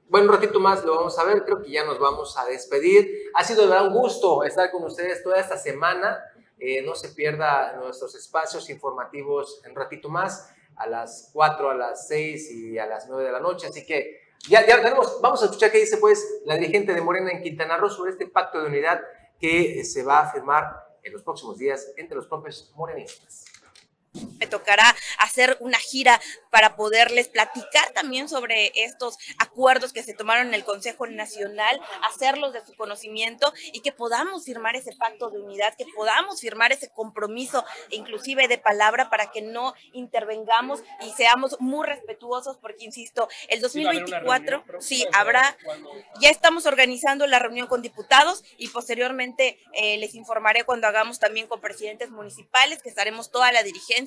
[0.08, 3.10] Bueno, un ratito más lo vamos a ver, creo que ya nos vamos a despedir.
[3.34, 6.20] Ha sido de verdad un gusto estar con ustedes toda esta semana.
[6.64, 11.74] Eh, no se pierda nuestros espacios informativos en un ratito más, a las 4, a
[11.74, 13.66] las 6 y a las 9 de la noche.
[13.66, 17.32] Así que ya, ya tenemos, vamos a escuchar qué dice pues la dirigente de Morena
[17.32, 19.02] en Quintana Roo sobre este pacto de unidad
[19.40, 23.51] que se va a firmar en los próximos días entre los propios morenistas.
[24.40, 30.48] Me tocará hacer una gira para poderles platicar también sobre estos acuerdos que se tomaron
[30.48, 35.40] en el Consejo Nacional, hacerlos de su conocimiento y que podamos firmar ese pacto de
[35.40, 41.56] unidad, que podamos firmar ese compromiso, inclusive de palabra, para que no intervengamos y seamos
[41.60, 45.58] muy respetuosos, porque, insisto, el 2024, sí, habrá,
[46.20, 51.48] ya estamos organizando la reunión con diputados y posteriormente eh, les informaré cuando hagamos también
[51.48, 54.01] con presidentes municipales, que estaremos toda la dirigencia,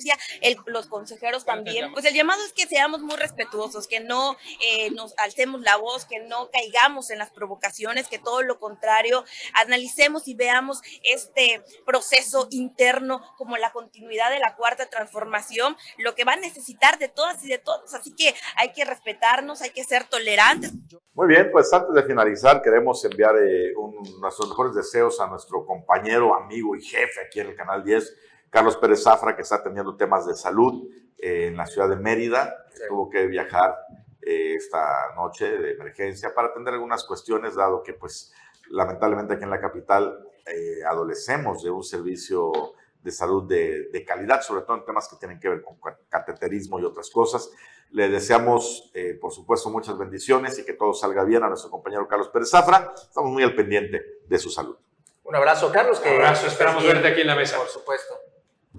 [0.65, 1.91] los consejeros también.
[1.93, 6.05] Pues el llamado es que seamos muy respetuosos, que no eh, nos alcemos la voz,
[6.05, 9.23] que no caigamos en las provocaciones, que todo lo contrario,
[9.53, 16.23] analicemos y veamos este proceso interno como la continuidad de la cuarta transformación, lo que
[16.23, 17.93] va a necesitar de todas y de todos.
[17.93, 20.71] Así que hay que respetarnos, hay que ser tolerantes.
[21.13, 23.73] Muy bien, pues antes de finalizar, queremos enviar eh,
[24.19, 28.13] nuestros mejores deseos a nuestro compañero, amigo y jefe aquí en el Canal 10,
[28.55, 30.87] Carlos Pérez Zafra, que está teniendo temas de salud
[31.17, 32.55] eh, en la ciudad de Mérida.
[32.87, 33.75] Tuvo que viajar
[34.21, 38.33] eh, esta noche de emergencia para atender algunas cuestiones, dado que, pues,
[38.69, 42.53] lamentablemente aquí en la capital eh, adolecemos de un servicio
[43.01, 45.77] de salud de, de, calidad, sobre todo en temas que tienen que ver con
[46.07, 47.51] cateterismo y otras cosas.
[47.91, 52.07] Le deseamos, eh, por supuesto, muchas bendiciones y que todo salga bien a nuestro compañero
[52.07, 52.93] Carlos Pérez Zafra.
[52.95, 54.77] Estamos muy al pendiente de su salud.
[55.25, 56.01] Un abrazo, Carlos.
[56.05, 57.57] Un abrazo, esperamos verte aquí en la mesa.
[57.57, 58.15] Por supuesto.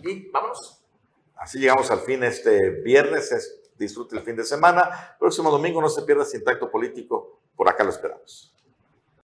[0.02, 0.82] Y vámonos.
[1.36, 3.60] Así llegamos al fin este viernes.
[3.76, 5.16] disfrute el fin de semana.
[5.18, 7.40] Próximo domingo no se pierda Sintacto Político.
[7.54, 8.55] Por acá lo esperamos.